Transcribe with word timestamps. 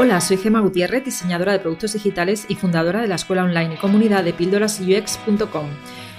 Hola, 0.00 0.20
soy 0.20 0.36
Gema 0.36 0.60
Gutiérrez, 0.60 1.04
diseñadora 1.04 1.50
de 1.50 1.58
productos 1.58 1.92
digitales 1.94 2.46
y 2.48 2.54
fundadora 2.54 3.02
de 3.02 3.08
la 3.08 3.16
escuela 3.16 3.42
online 3.42 3.74
y 3.74 3.78
comunidad 3.78 4.22
de 4.22 4.32
píldorasux.com. 4.32 5.66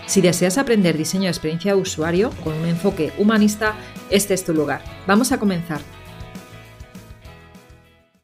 Si 0.05 0.19
deseas 0.19 0.57
aprender 0.57 0.97
diseño 0.97 1.23
de 1.23 1.29
experiencia 1.29 1.73
de 1.73 1.79
usuario 1.79 2.31
con 2.43 2.55
un 2.55 2.65
enfoque 2.65 3.13
humanista, 3.17 3.75
este 4.09 4.33
es 4.33 4.43
tu 4.43 4.53
lugar. 4.53 4.81
Vamos 5.07 5.31
a 5.31 5.39
comenzar. 5.39 5.79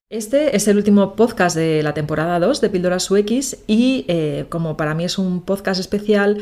Este 0.09 0.57
es 0.57 0.67
el 0.67 0.75
último 0.75 1.15
podcast 1.15 1.55
de 1.55 1.83
la 1.83 1.93
temporada 1.93 2.37
2 2.37 2.59
de 2.59 2.69
Píldoras 2.69 3.09
UX 3.09 3.55
y 3.65 4.03
eh, 4.09 4.47
como 4.49 4.75
para 4.75 4.93
mí 4.93 5.05
es 5.05 5.17
un 5.17 5.41
podcast 5.41 5.79
especial, 5.79 6.39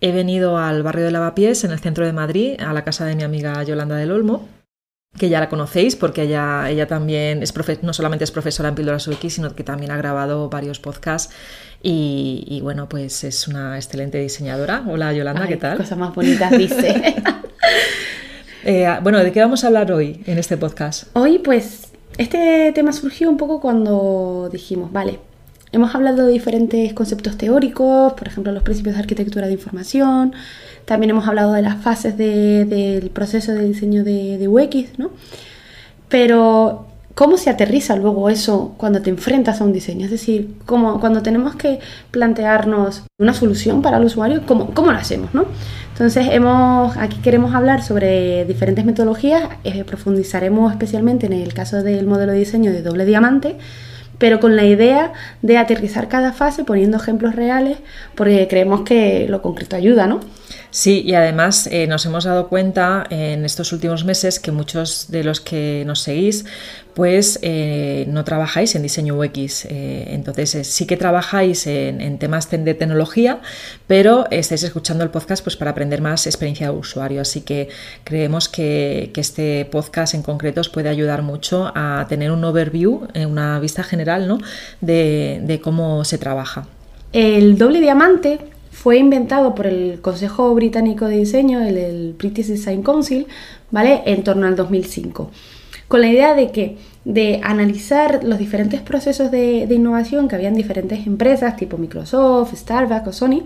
he 0.00 0.10
venido 0.10 0.58
al 0.58 0.82
barrio 0.82 1.04
de 1.04 1.12
Lavapiés, 1.12 1.62
en 1.62 1.70
el 1.70 1.78
centro 1.78 2.04
de 2.04 2.12
Madrid, 2.12 2.60
a 2.60 2.72
la 2.72 2.82
casa 2.82 3.04
de 3.04 3.14
mi 3.14 3.22
amiga 3.22 3.62
Yolanda 3.62 3.94
del 3.94 4.10
Olmo, 4.10 4.48
que 5.18 5.28
ya 5.28 5.40
la 5.40 5.48
conocéis 5.48 5.96
porque 5.96 6.22
ella, 6.22 6.70
ella 6.70 6.86
también 6.86 7.42
es 7.42 7.54
no 7.82 7.92
solamente 7.92 8.24
es 8.24 8.30
profesora 8.30 8.68
en 8.68 8.74
Píldoras 8.74 9.08
UX, 9.08 9.34
sino 9.34 9.54
que 9.54 9.64
también 9.64 9.90
ha 9.90 9.96
grabado 9.96 10.48
varios 10.48 10.78
podcasts 10.78 11.34
y, 11.82 12.60
bueno, 12.62 12.88
pues 12.88 13.22
es 13.22 13.46
una 13.46 13.76
excelente 13.76 14.18
diseñadora. 14.18 14.82
Hola 14.88 15.12
Yolanda, 15.12 15.46
¿qué 15.46 15.56
tal? 15.56 15.76
Cosas 15.76 15.96
más 15.98 16.14
bonitas 16.14 16.50
dice. 16.56 17.16
Eh, 18.68 18.88
bueno, 19.00 19.20
¿de 19.20 19.30
qué 19.30 19.38
vamos 19.38 19.62
a 19.62 19.68
hablar 19.68 19.92
hoy 19.92 20.24
en 20.26 20.38
este 20.38 20.56
podcast? 20.56 21.04
Hoy 21.12 21.38
pues 21.38 21.86
este 22.18 22.72
tema 22.72 22.92
surgió 22.92 23.30
un 23.30 23.36
poco 23.36 23.60
cuando 23.60 24.48
dijimos, 24.50 24.90
vale, 24.90 25.20
hemos 25.76 25.94
hablado 25.94 26.26
de 26.26 26.32
diferentes 26.32 26.92
conceptos 26.94 27.36
teóricos, 27.36 28.14
por 28.14 28.26
ejemplo 28.26 28.52
los 28.52 28.62
principios 28.62 28.96
de 28.96 29.02
arquitectura 29.02 29.46
de 29.46 29.52
información, 29.52 30.34
también 30.86 31.10
hemos 31.10 31.28
hablado 31.28 31.52
de 31.52 31.62
las 31.62 31.76
fases 31.82 32.16
del 32.16 33.10
proceso 33.12 33.52
de 33.52 33.64
diseño 33.64 34.02
de, 34.02 34.48
UX, 34.48 34.98
¿no? 34.98 35.10
Pero, 36.08 36.86
¿cómo 37.14 37.36
se 37.36 37.50
aterriza 37.50 37.96
luego 37.96 38.30
eso 38.30 38.74
cuando 38.76 39.02
te 39.02 39.10
enfrentas 39.10 39.60
a 39.60 39.64
un 39.64 39.72
diseño? 39.72 40.04
Es 40.04 40.12
decir, 40.12 40.54
¿cómo, 40.64 41.00
cuando 41.00 41.22
tenemos 41.22 41.56
que 41.56 41.80
plantearnos 42.10 43.02
una 43.18 43.34
solución 43.34 43.82
para 43.82 43.98
el 43.98 44.04
usuario, 44.04 44.42
¿cómo, 44.46 44.72
cómo 44.72 44.92
lo 44.92 44.98
hacemos, 44.98 45.34
no? 45.34 45.46
Entonces, 45.92 46.28
hemos, 46.30 46.96
aquí 46.96 47.18
queremos 47.18 47.54
hablar 47.54 47.82
sobre 47.82 48.44
diferentes 48.44 48.84
metodologías, 48.84 49.48
eh, 49.64 49.82
profundizaremos 49.84 50.70
especialmente 50.72 51.26
en 51.26 51.32
el 51.32 51.52
caso 51.52 51.82
del 51.82 52.06
modelo 52.06 52.32
de 52.32 52.38
diseño 52.38 52.70
de 52.70 52.82
doble 52.82 53.04
diamante, 53.04 53.56
pero 54.18 54.40
con 54.40 54.56
la 54.56 54.64
idea 54.64 55.12
de 55.42 55.58
aterrizar 55.58 56.08
cada 56.08 56.32
fase 56.32 56.64
poniendo 56.64 56.96
ejemplos 56.96 57.34
reales, 57.34 57.78
porque 58.14 58.46
creemos 58.48 58.82
que 58.82 59.26
lo 59.28 59.42
concreto 59.42 59.76
ayuda, 59.76 60.06
¿no? 60.06 60.20
Sí, 60.76 61.02
y 61.06 61.14
además 61.14 61.70
eh, 61.72 61.86
nos 61.86 62.04
hemos 62.04 62.24
dado 62.24 62.48
cuenta 62.48 63.06
en 63.08 63.46
estos 63.46 63.72
últimos 63.72 64.04
meses 64.04 64.38
que 64.38 64.52
muchos 64.52 65.06
de 65.08 65.24
los 65.24 65.40
que 65.40 65.84
nos 65.86 66.00
seguís 66.00 66.44
pues 66.92 67.38
eh, 67.40 68.04
no 68.08 68.24
trabajáis 68.24 68.74
en 68.74 68.82
diseño 68.82 69.18
UX. 69.18 69.64
Eh, 69.64 70.08
entonces 70.10 70.66
sí 70.66 70.86
que 70.86 70.98
trabajáis 70.98 71.66
en, 71.66 72.18
temas 72.18 72.50
de 72.50 72.74
tecnología, 72.74 73.40
pero 73.86 74.26
estáis 74.30 74.64
escuchando 74.64 75.02
el 75.02 75.08
podcast 75.08 75.42
pues, 75.42 75.56
para 75.56 75.70
aprender 75.70 76.02
más 76.02 76.26
experiencia 76.26 76.70
de 76.70 76.76
usuario. 76.76 77.22
Así 77.22 77.40
que 77.40 77.70
creemos 78.04 78.50
que, 78.50 79.12
este 79.16 79.64
podcast 79.64 80.12
en 80.12 80.22
concreto 80.22 80.60
os 80.60 80.68
puede 80.68 80.90
ayudar 80.90 81.22
mucho 81.22 81.72
a 81.74 82.04
tener 82.06 82.30
un 82.30 82.44
overview, 82.44 83.08
una 83.14 83.60
vista 83.60 83.82
general 83.82 84.28
¿no? 84.28 84.40
de, 84.82 85.40
de 85.42 85.58
cómo 85.58 86.04
se 86.04 86.18
trabaja. 86.18 86.66
El 87.14 87.56
doble 87.56 87.80
diamante 87.80 88.40
fue 88.76 88.98
inventado 88.98 89.54
por 89.54 89.66
el 89.66 90.00
Consejo 90.02 90.54
Británico 90.54 91.06
de 91.06 91.16
Diseño, 91.16 91.60
el, 91.60 92.14
British 92.18 92.48
Design 92.48 92.82
Council, 92.82 93.26
¿vale? 93.70 94.02
En 94.04 94.22
torno 94.22 94.46
al 94.46 94.54
2005. 94.54 95.30
Con 95.88 96.02
la 96.02 96.08
idea 96.08 96.34
de 96.34 96.52
que 96.52 96.76
de 97.06 97.40
analizar 97.42 98.22
los 98.22 98.38
diferentes 98.38 98.82
procesos 98.82 99.30
de, 99.30 99.66
innovación 99.70 100.28
que 100.28 100.34
habían 100.34 100.54
diferentes 100.54 101.06
empresas 101.06 101.56
tipo 101.56 101.78
Microsoft, 101.78 102.54
Starbucks 102.54 103.08
o 103.08 103.12
Sony, 103.12 103.44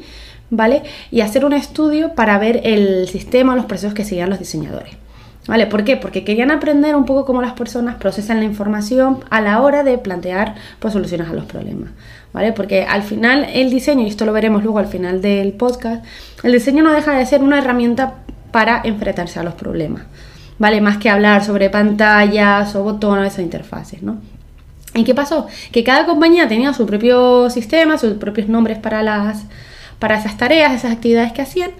¿vale? 0.51 0.83
Y 1.13 1.21
hacer 1.21 1.45
un 1.45 1.53
estudio 1.53 2.15
para 2.15 2.37
ver 2.39 2.63
el 2.65 3.07
sistema, 3.07 3.55
los 3.55 3.67
procesos 3.67 3.95
que 3.95 4.05
seguían 4.05 4.31
los 4.31 4.41
diseñadores. 4.41 4.95
¿Vale? 5.47 5.67
¿Por 5.67 5.85
qué? 5.85 5.97
Porque 5.97 6.23
querían 6.23 6.51
aprender 6.51 6.95
un 6.95 7.07
poco 7.07 7.25
cómo 7.25 7.41
las 7.41 7.55
personas 7.55 7.97
procesan 7.97 8.41
la 8.41 8.45
información 8.45 9.21
a 9.31 9.41
la 9.41 9.63
hora 9.63 9.85
de 9.85 9.97
plantear 9.97 10.57
pues, 10.81 10.93
soluciones 10.93 11.29
a 11.29 11.33
los 11.33 11.45
problemas. 11.47 11.91
¿Vale? 12.33 12.53
Porque 12.53 12.85
al 12.85 13.03
final 13.03 13.47
el 13.53 13.71
diseño, 13.71 14.05
y 14.05 14.09
esto 14.09 14.25
lo 14.25 14.33
veremos 14.33 14.63
luego 14.63 14.79
al 14.79 14.87
final 14.87 15.21
del 15.21 15.53
podcast, 15.53 16.05
el 16.45 16.53
diseño 16.53 16.83
no 16.85 16.93
deja 16.93 17.17
de 17.17 17.27
ser 17.27 17.43
una 17.43 17.59
herramienta 17.59 18.15
para 18.53 18.81
enfrentarse 18.85 19.41
a 19.41 19.43
los 19.43 19.55
problemas. 19.55 20.03
¿Vale? 20.59 20.81
Más 20.81 20.99
que 20.99 21.11
hablar 21.11 21.45
sobre 21.45 21.71
pantallas 21.71 22.75
o 22.77 22.85
botones 22.85 23.39
o 23.39 23.43
interfaces, 23.43 24.03
¿no? 24.03 24.19
¿Y 24.95 25.05
qué 25.05 25.15
pasó? 25.15 25.47
Que 25.73 25.85
cada 25.85 26.05
compañía 26.05 26.49
tenía 26.49 26.73
su 26.75 26.85
propio 26.87 27.49
sistema, 27.49 27.97
sus 27.97 28.15
propios 28.15 28.49
nombres 28.49 28.79
para, 28.79 29.03
las, 29.03 29.45
para 29.99 30.19
esas 30.19 30.37
tareas, 30.37 30.73
esas 30.75 30.93
actividades 30.93 31.33
que 31.33 31.43
hacían, 31.43 31.71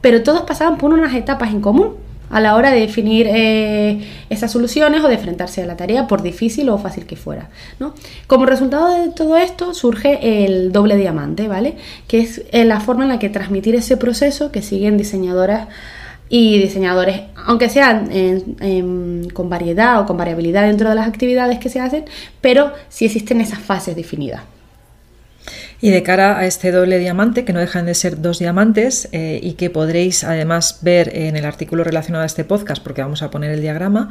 pero 0.00 0.22
todos 0.22 0.42
pasaban 0.42 0.78
por 0.78 0.92
unas 0.92 1.14
etapas 1.14 1.50
en 1.50 1.60
común 1.60 1.96
a 2.30 2.40
la 2.40 2.54
hora 2.54 2.70
de 2.70 2.80
definir 2.80 3.26
eh, 3.28 4.00
esas 4.30 4.52
soluciones 4.52 5.02
o 5.02 5.08
de 5.08 5.14
enfrentarse 5.14 5.62
a 5.62 5.66
la 5.66 5.76
tarea, 5.76 6.06
por 6.06 6.22
difícil 6.22 6.68
o 6.70 6.78
fácil 6.78 7.04
que 7.04 7.16
fuera. 7.16 7.50
¿no? 7.78 7.94
Como 8.26 8.46
resultado 8.46 8.88
de 9.02 9.10
todo 9.10 9.36
esto 9.36 9.74
surge 9.74 10.44
el 10.44 10.72
doble 10.72 10.96
diamante, 10.96 11.48
¿vale? 11.48 11.76
Que 12.06 12.20
es 12.20 12.42
eh, 12.52 12.64
la 12.64 12.80
forma 12.80 13.02
en 13.02 13.10
la 13.10 13.18
que 13.18 13.28
transmitir 13.28 13.74
ese 13.74 13.96
proceso 13.96 14.52
que 14.52 14.62
siguen 14.62 14.96
diseñadoras 14.96 15.68
y 16.28 16.58
diseñadores, 16.58 17.22
aunque 17.34 17.68
sean 17.68 18.08
con 19.34 19.50
variedad 19.50 20.00
o 20.00 20.06
con 20.06 20.16
variabilidad 20.16 20.62
dentro 20.62 20.88
de 20.88 20.94
las 20.94 21.08
actividades 21.08 21.58
que 21.58 21.68
se 21.68 21.80
hacen, 21.80 22.04
pero 22.40 22.72
sí 22.88 23.06
existen 23.06 23.40
esas 23.40 23.58
fases 23.58 23.96
definidas. 23.96 24.42
Y 25.80 25.90
de 25.90 26.02
cara 26.02 26.38
a 26.38 26.46
este 26.46 26.72
doble 26.72 26.98
diamante, 26.98 27.44
que 27.44 27.52
no 27.52 27.60
dejan 27.60 27.86
de 27.86 27.94
ser 27.94 28.20
dos 28.20 28.38
diamantes 28.38 29.08
eh, 29.12 29.40
y 29.42 29.54
que 29.54 29.70
podréis 29.70 30.24
además 30.24 30.78
ver 30.82 31.16
en 31.16 31.36
el 31.36 31.44
artículo 31.44 31.84
relacionado 31.84 32.22
a 32.22 32.26
este 32.26 32.44
podcast, 32.44 32.82
porque 32.82 33.02
vamos 33.02 33.22
a 33.22 33.30
poner 33.30 33.50
el 33.50 33.60
diagrama, 33.60 34.10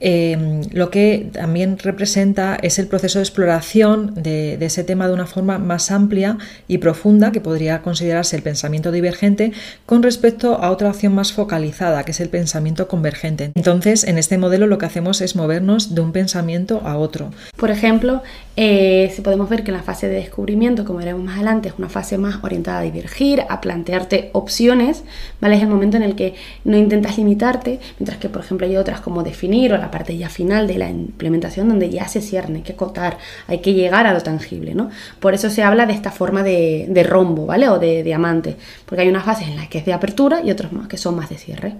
Em, 0.00 0.62
lo 0.72 0.90
que 0.90 1.28
también 1.30 1.78
representa 1.78 2.56
es 2.62 2.78
el 2.78 2.86
proceso 2.86 3.18
de 3.18 3.24
exploración 3.24 4.14
de, 4.14 4.54
ese 4.64 4.82
tema 4.82 5.06
de 5.06 5.12
una 5.12 5.26
forma 5.26 5.58
más 5.58 5.90
amplia 5.90 6.38
y 6.66 6.78
profunda 6.78 7.32
que 7.32 7.42
podría 7.42 7.82
considerarse 7.82 8.34
el 8.34 8.42
pensamiento 8.42 8.92
divergente 8.92 9.52
con 9.84 10.02
respecto 10.02 10.56
a 10.56 10.70
otra 10.70 10.88
opción 10.88 11.14
más 11.14 11.32
focalizada 11.32 12.02
que 12.04 12.12
es 12.12 12.20
el 12.20 12.30
pensamiento 12.30 12.88
convergente. 12.88 13.52
Entonces, 13.54 14.04
en 14.04 14.16
este 14.16 14.38
modelo 14.38 14.66
lo 14.66 14.78
que 14.78 14.86
hacemos 14.86 15.20
es 15.20 15.36
movernos 15.36 15.94
de 15.94 16.00
un 16.00 16.12
pensamiento 16.12 16.80
a 16.84 16.96
otro. 16.96 17.30
Por 17.56 17.70
ejemplo, 17.70 18.22
eh, 18.62 19.10
si 19.14 19.22
podemos 19.22 19.48
ver 19.48 19.64
que 19.64 19.72
la 19.72 19.82
fase 19.82 20.06
de 20.06 20.16
descubrimiento, 20.16 20.84
como 20.84 20.98
veremos 20.98 21.24
más 21.24 21.36
adelante, 21.36 21.70
es 21.70 21.74
una 21.78 21.88
fase 21.88 22.18
más 22.18 22.44
orientada 22.44 22.80
a 22.80 22.82
divergir, 22.82 23.42
a 23.48 23.58
plantearte 23.62 24.28
opciones, 24.34 25.02
¿vale? 25.40 25.56
Es 25.56 25.62
el 25.62 25.68
momento 25.68 25.96
en 25.96 26.02
el 26.02 26.14
que 26.14 26.34
no 26.64 26.76
intentas 26.76 27.16
limitarte, 27.16 27.80
mientras 27.98 28.18
que, 28.18 28.28
por 28.28 28.42
ejemplo, 28.42 28.66
hay 28.66 28.76
otras 28.76 29.00
como 29.00 29.22
definir 29.22 29.72
o 29.72 29.78
la 29.78 29.90
parte 29.90 30.14
ya 30.18 30.28
final 30.28 30.66
de 30.66 30.76
la 30.76 30.90
implementación 30.90 31.70
donde 31.70 31.88
ya 31.88 32.06
se 32.06 32.20
cierne, 32.20 32.58
hay 32.58 32.62
que 32.62 32.74
acotar, 32.74 33.16
hay 33.46 33.60
que 33.60 33.72
llegar 33.72 34.06
a 34.06 34.12
lo 34.12 34.20
tangible, 34.20 34.74
¿no? 34.74 34.90
Por 35.20 35.32
eso 35.32 35.48
se 35.48 35.62
habla 35.62 35.86
de 35.86 35.94
esta 35.94 36.10
forma 36.10 36.42
de, 36.42 37.06
rombo, 37.08 37.46
¿vale? 37.46 37.66
O 37.70 37.78
de 37.78 38.02
diamante, 38.02 38.56
porque 38.84 39.00
hay 39.00 39.08
unas 39.08 39.24
fases 39.24 39.48
en 39.48 39.56
las 39.56 39.68
que 39.68 39.78
es 39.78 39.86
de 39.86 39.94
apertura 39.94 40.42
y 40.44 40.50
otras 40.50 40.70
más 40.70 40.86
que 40.86 40.98
son 40.98 41.16
más 41.16 41.30
de 41.30 41.38
cierre. 41.38 41.76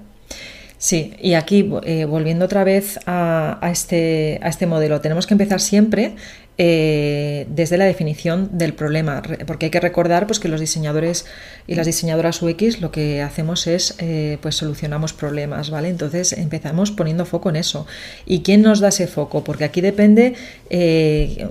Sí, 0.81 1.13
y 1.21 1.35
aquí 1.35 1.71
eh, 1.85 2.07
volviendo 2.07 2.47
otra 2.47 2.65
vez 2.65 2.99
a, 3.05 3.61
este, 3.71 4.41
a, 4.43 4.49
este, 4.49 4.67
modelo, 4.67 5.03
tenemos 5.03 5.27
que 5.27 5.35
empezar 5.35 5.61
siempre 5.61 6.15
eh, 6.57 7.47
desde 7.51 7.77
la 7.77 7.85
definición 7.85 8.49
del 8.57 8.73
problema, 8.73 9.21
porque 9.47 9.67
hay 9.67 9.71
que 9.71 9.81
recordar 9.81 10.27
pues, 10.27 10.41
que 10.41 10.49
los 10.49 10.59
diseñadores 10.59 11.27
y 11.67 11.75
las 11.75 11.85
diseñadoras 11.85 12.41
UX 12.41 12.81
lo 12.81 12.91
que 12.91 13.21
hacemos 13.21 13.67
es 13.67 13.95
eh, 13.99 14.39
pues 14.41 14.57
solucionamos 14.57 15.13
problemas, 15.13 15.69
¿vale? 15.69 15.91
Entonces 15.91 16.33
empezamos 16.33 16.91
poniendo 16.93 17.27
foco 17.27 17.51
en 17.51 17.57
eso. 17.57 17.87
¿Y 18.25 18.41
quién 18.41 18.63
nos 18.63 18.81
da 18.81 18.89
ese 18.89 19.07
foco? 19.07 19.45
Porque 19.45 19.65
aquí 19.65 19.83
depende, 19.83 20.33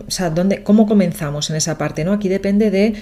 o 0.08 0.10
sea, 0.10 0.32
dónde, 0.32 0.64
cómo 0.64 0.88
comenzamos 0.88 1.52
en 1.52 1.56
esa 1.56 1.78
parte, 1.78 2.04
¿no? 2.04 2.14
Aquí 2.14 2.30
depende 2.30 2.72
de 2.72 2.94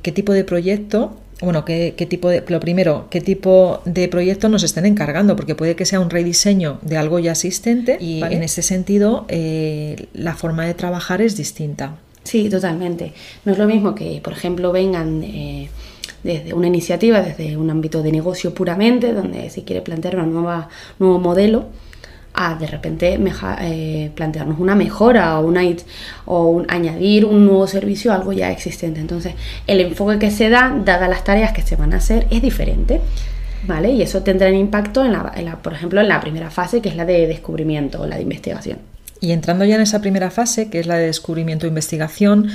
qué 0.00 0.12
tipo 0.14 0.32
de 0.32 0.44
proyecto 0.44 1.16
bueno, 1.40 1.64
qué, 1.64 1.92
tipo 2.08 2.28
de, 2.28 2.44
lo 2.48 2.60
primero, 2.60 3.06
qué 3.10 3.20
tipo 3.20 3.80
de 3.84 4.08
proyecto 4.08 4.48
nos 4.48 4.62
estén 4.62 4.86
encargando, 4.86 5.36
porque 5.36 5.54
puede 5.54 5.74
que 5.76 5.86
sea 5.86 6.00
un 6.00 6.10
rediseño 6.10 6.78
de 6.82 6.96
algo 6.98 7.18
ya 7.18 7.32
existente 7.32 7.96
y 8.00 8.22
en 8.22 8.42
ese 8.42 8.62
sentido 8.62 9.24
eh, 9.28 10.06
la 10.12 10.34
forma 10.34 10.66
de 10.66 10.74
trabajar 10.74 11.22
es 11.22 11.36
distinta. 11.36 11.96
Sí, 12.24 12.50
totalmente. 12.50 13.12
No 13.44 13.52
es 13.52 13.58
lo 13.58 13.66
mismo 13.66 13.94
que, 13.94 14.20
por 14.22 14.34
ejemplo, 14.34 14.70
vengan 14.72 15.22
eh, 15.24 15.70
desde 16.22 16.52
una 16.52 16.66
iniciativa, 16.66 17.22
desde 17.22 17.56
un 17.56 17.70
ámbito 17.70 18.02
de 18.02 18.12
negocio 18.12 18.52
puramente, 18.52 19.14
donde 19.14 19.48
se 19.48 19.64
quiere 19.64 19.80
plantear 19.80 20.16
un 20.16 20.32
nuevo 20.34 21.18
modelo 21.18 21.66
a 22.40 22.54
de 22.54 22.66
repente 22.66 23.18
eh, 23.60 24.10
plantearnos 24.14 24.58
una 24.58 24.74
mejora 24.74 25.38
o, 25.38 25.46
una, 25.46 25.62
o 26.24 26.62
añadir 26.68 27.26
un 27.26 27.44
nuevo 27.44 27.66
servicio 27.66 28.12
a 28.12 28.14
algo 28.16 28.32
ya 28.32 28.50
existente. 28.50 28.98
Entonces, 28.98 29.34
el 29.66 29.80
enfoque 29.80 30.18
que 30.18 30.30
se 30.30 30.48
da, 30.48 30.74
dadas 30.84 31.10
las 31.10 31.22
tareas 31.22 31.52
que 31.52 31.60
se 31.60 31.76
van 31.76 31.92
a 31.92 31.98
hacer, 31.98 32.26
es 32.30 32.40
diferente. 32.40 33.00
¿Vale? 33.66 33.90
Y 33.90 34.00
eso 34.00 34.22
tendrá 34.22 34.48
un 34.48 34.54
impacto, 34.54 35.04
en 35.04 35.12
la, 35.12 35.58
por 35.62 35.74
ejemplo, 35.74 36.00
en 36.00 36.08
la 36.08 36.18
primera 36.18 36.50
fase, 36.50 36.80
que 36.80 36.88
es 36.88 36.96
la 36.96 37.04
de 37.04 37.26
descubrimiento 37.26 38.00
o 38.00 38.06
la 38.06 38.16
de 38.16 38.22
investigación. 38.22 38.78
Y 39.20 39.32
entrando 39.32 39.66
ya 39.66 39.74
en 39.74 39.82
esa 39.82 40.00
primera 40.00 40.30
fase, 40.30 40.70
que 40.70 40.80
es 40.80 40.86
la 40.86 40.96
de 40.96 41.04
descubrimiento 41.04 41.66
e 41.66 41.68
investigación, 41.68 42.48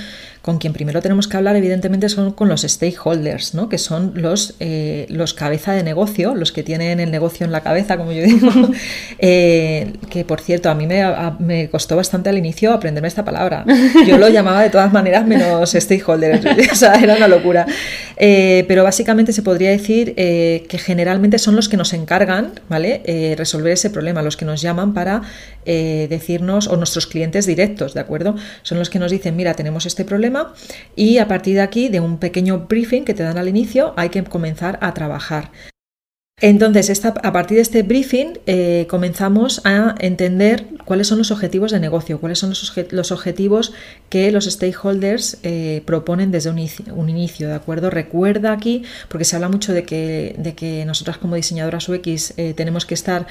con 0.46 0.60
quien 0.60 0.74
primero 0.74 1.02
tenemos 1.02 1.28
que 1.28 1.38
hablar, 1.38 1.56
evidentemente, 1.56 2.08
son 2.08 2.32
con 2.32 2.50
los 2.50 2.62
stakeholders, 2.62 3.56
¿no? 3.56 3.68
que 3.68 3.80
son 3.80 4.12
los, 4.14 4.54
eh, 4.60 5.08
los 5.10 5.34
cabeza 5.34 5.74
de 5.74 5.82
negocio, 5.82 6.36
los 6.36 6.52
que 6.52 6.62
tienen 6.62 7.00
el 7.00 7.10
negocio 7.10 7.48
en 7.48 7.52
la 7.52 7.62
cabeza, 7.62 7.98
como 7.98 8.12
yo 8.12 8.22
digo. 8.22 8.52
Eh, 9.18 9.94
que 10.10 10.26
por 10.26 10.42
cierto, 10.42 10.70
a 10.70 10.76
mí 10.76 10.88
me, 10.88 11.70
costó 11.70 11.96
bastante 11.96 12.30
al 12.30 12.38
inicio 12.38 12.74
aprenderme 12.74 13.08
esta 13.08 13.24
palabra. 13.24 13.66
Yo 14.06 14.18
lo 14.18 14.28
llamaba 14.28 14.62
de 14.62 14.70
todas 14.70 14.92
maneras 14.92 15.26
menos 15.26 15.72
stakeholders, 15.72 16.46
o 16.72 16.76
sea, 16.76 16.96
era 16.96 17.16
una 17.16 17.28
locura. 17.28 17.66
Eh, 18.18 18.66
pero 18.68 18.84
básicamente 18.84 19.32
se 19.32 19.42
podría 19.42 19.72
decir 19.72 20.14
que 20.16 20.78
generalmente 20.78 21.40
son 21.40 21.56
los 21.56 21.70
que 21.70 21.78
nos 21.78 21.94
encargan, 21.94 22.60
¿vale? 22.70 23.02
resolver 23.38 23.72
ese 23.72 23.90
problema, 23.90 24.22
los 24.22 24.38
que 24.38 24.46
nos 24.46 24.62
llaman 24.62 24.94
para 24.94 25.22
decirnos, 25.66 26.68
o 26.68 26.76
nuestros 26.76 27.08
clientes 27.08 27.46
directos, 27.46 27.94
¿de 27.94 28.02
acuerdo? 28.02 28.36
Son 28.64 28.78
los 28.78 28.90
que 28.90 29.00
nos 29.00 29.12
dicen, 29.12 29.36
mira, 29.36 29.54
tenemos 29.54 29.86
este 29.86 30.04
problema 30.04 30.35
y 30.96 31.18
a 31.18 31.28
partir 31.28 31.56
de 31.56 31.62
aquí, 31.62 31.90
de 31.90 32.00
un 32.00 32.18
pequeño 32.18 32.66
briefing 32.68 33.04
que 33.04 33.14
te 33.14 33.24
dan 33.24 33.38
al 33.38 33.48
inicio, 33.48 33.94
hay 33.98 34.10
que 34.10 34.24
comenzar 34.24 34.78
a 34.82 34.94
trabajar. 34.94 35.52
Entonces, 36.42 37.06
a 37.06 37.32
partir 37.32 37.56
de 37.56 37.62
este 37.62 37.82
briefing 37.84 38.40
eh, 38.46 38.88
comenzamos 38.90 39.62
a 39.64 39.96
entender 40.00 40.66
cuáles 40.84 41.08
son 41.08 41.18
los 41.18 41.32
objetivos 41.32 41.72
de 41.72 41.80
negocio, 41.80 42.20
cuáles 42.20 42.40
son 42.40 42.50
los, 42.50 43.12
objetivos 43.14 43.72
que 44.10 44.34
los 44.34 44.44
stakeholders 44.44 45.38
eh, 45.44 45.82
proponen 45.86 46.32
desde 46.32 46.50
un 46.50 47.10
inicio, 47.10 47.48
¿de 47.48 47.54
acuerdo? 47.54 47.90
Recuerda 47.90 48.52
aquí, 48.52 48.84
porque 49.08 49.24
se 49.24 49.38
habla 49.38 49.48
mucho 49.48 49.72
de 49.72 49.84
que, 49.86 50.36
de 50.38 50.56
que 50.56 50.84
nosotras 50.84 51.18
como 51.18 51.38
diseñadoras 51.38 51.88
UX 51.88 52.34
eh, 52.36 52.54
tenemos 52.54 52.86
que 52.86 52.96
estar 52.96 53.28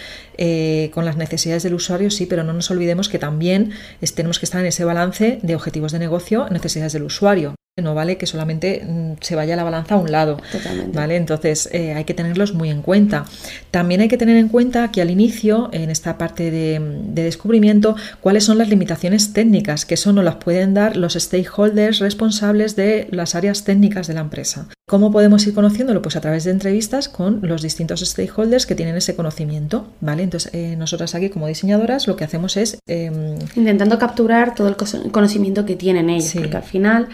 con 0.92 1.04
las 1.04 1.18
necesidades 1.18 1.62
del 1.62 1.74
usuario, 1.74 2.10
sí, 2.10 2.24
pero 2.24 2.42
no 2.42 2.54
nos 2.54 2.70
olvidemos 2.70 3.10
que 3.10 3.18
también 3.18 3.72
tenemos 4.14 4.38
que 4.38 4.46
estar 4.46 4.60
en 4.62 4.66
ese 4.66 4.84
balance 4.84 5.40
de 5.42 5.54
objetivos 5.54 5.92
de 5.92 5.98
negocio, 5.98 6.48
necesidades 6.50 6.94
del 6.94 7.02
usuario. 7.02 7.54
No 7.76 7.96
vale 7.96 8.18
que 8.18 8.26
solamente 8.26 8.84
mm, 8.86 9.14
se 9.20 9.34
vaya 9.34 9.56
la 9.56 9.64
balanza 9.64 9.96
a 9.96 9.98
un 9.98 10.12
lado. 10.12 10.36
Totalmente. 10.52 10.96
¿vale? 10.96 11.16
Entonces 11.16 11.68
eh, 11.72 11.94
hay 11.94 12.04
que 12.04 12.14
tenerlos 12.14 12.54
muy 12.54 12.70
en 12.70 12.82
cuenta. 12.82 13.24
También 13.72 14.00
hay 14.00 14.06
que 14.06 14.16
tener 14.16 14.36
en 14.36 14.46
cuenta 14.46 14.92
que 14.92 15.02
al 15.02 15.10
inicio, 15.10 15.70
en 15.72 15.90
esta 15.90 16.16
parte 16.16 16.52
de, 16.52 16.80
descubrimiento, 17.08 17.96
cuáles 18.20 18.44
son 18.44 18.58
las 18.58 18.68
limitaciones 18.68 19.32
técnicas, 19.32 19.86
que 19.86 19.94
eso 19.94 20.12
nos 20.12 20.24
las 20.24 20.36
pueden 20.36 20.72
dar 20.72 20.96
los 20.96 21.14
stakeholders 21.14 21.98
responsables 21.98 22.76
de 22.76 23.08
las 23.10 23.34
áreas 23.34 23.64
técnicas 23.64 24.06
de 24.06 24.14
la 24.14 24.20
empresa. 24.20 24.68
¿Cómo 24.86 25.10
podemos 25.10 25.44
ir 25.44 25.54
conociéndolo? 25.54 26.00
Pues 26.00 26.14
a 26.14 26.20
través 26.20 26.44
de 26.44 26.52
entrevistas 26.52 27.08
con 27.08 27.40
los 27.42 27.60
distintos 27.60 28.02
stakeholders 28.02 28.66
que 28.66 28.76
tienen 28.76 28.94
ese 28.94 29.16
conocimiento. 29.16 29.88
¿vale? 30.00 30.22
Entonces, 30.22 30.54
eh, 30.54 30.76
nosotras 30.76 31.16
aquí 31.16 31.28
como 31.28 31.48
diseñadoras 31.48 32.06
lo 32.06 32.14
que 32.14 32.22
hacemos 32.22 32.56
es... 32.56 32.78
Em, 32.86 33.36
Intentando 33.56 33.98
capturar 33.98 34.54
todo 34.54 34.68
el 34.68 34.76
conocimiento 35.10 35.66
que 35.66 35.74
tienen 35.74 36.08
ellos, 36.08 36.34
porque 36.34 36.56
al 36.56 36.62
final 36.62 37.08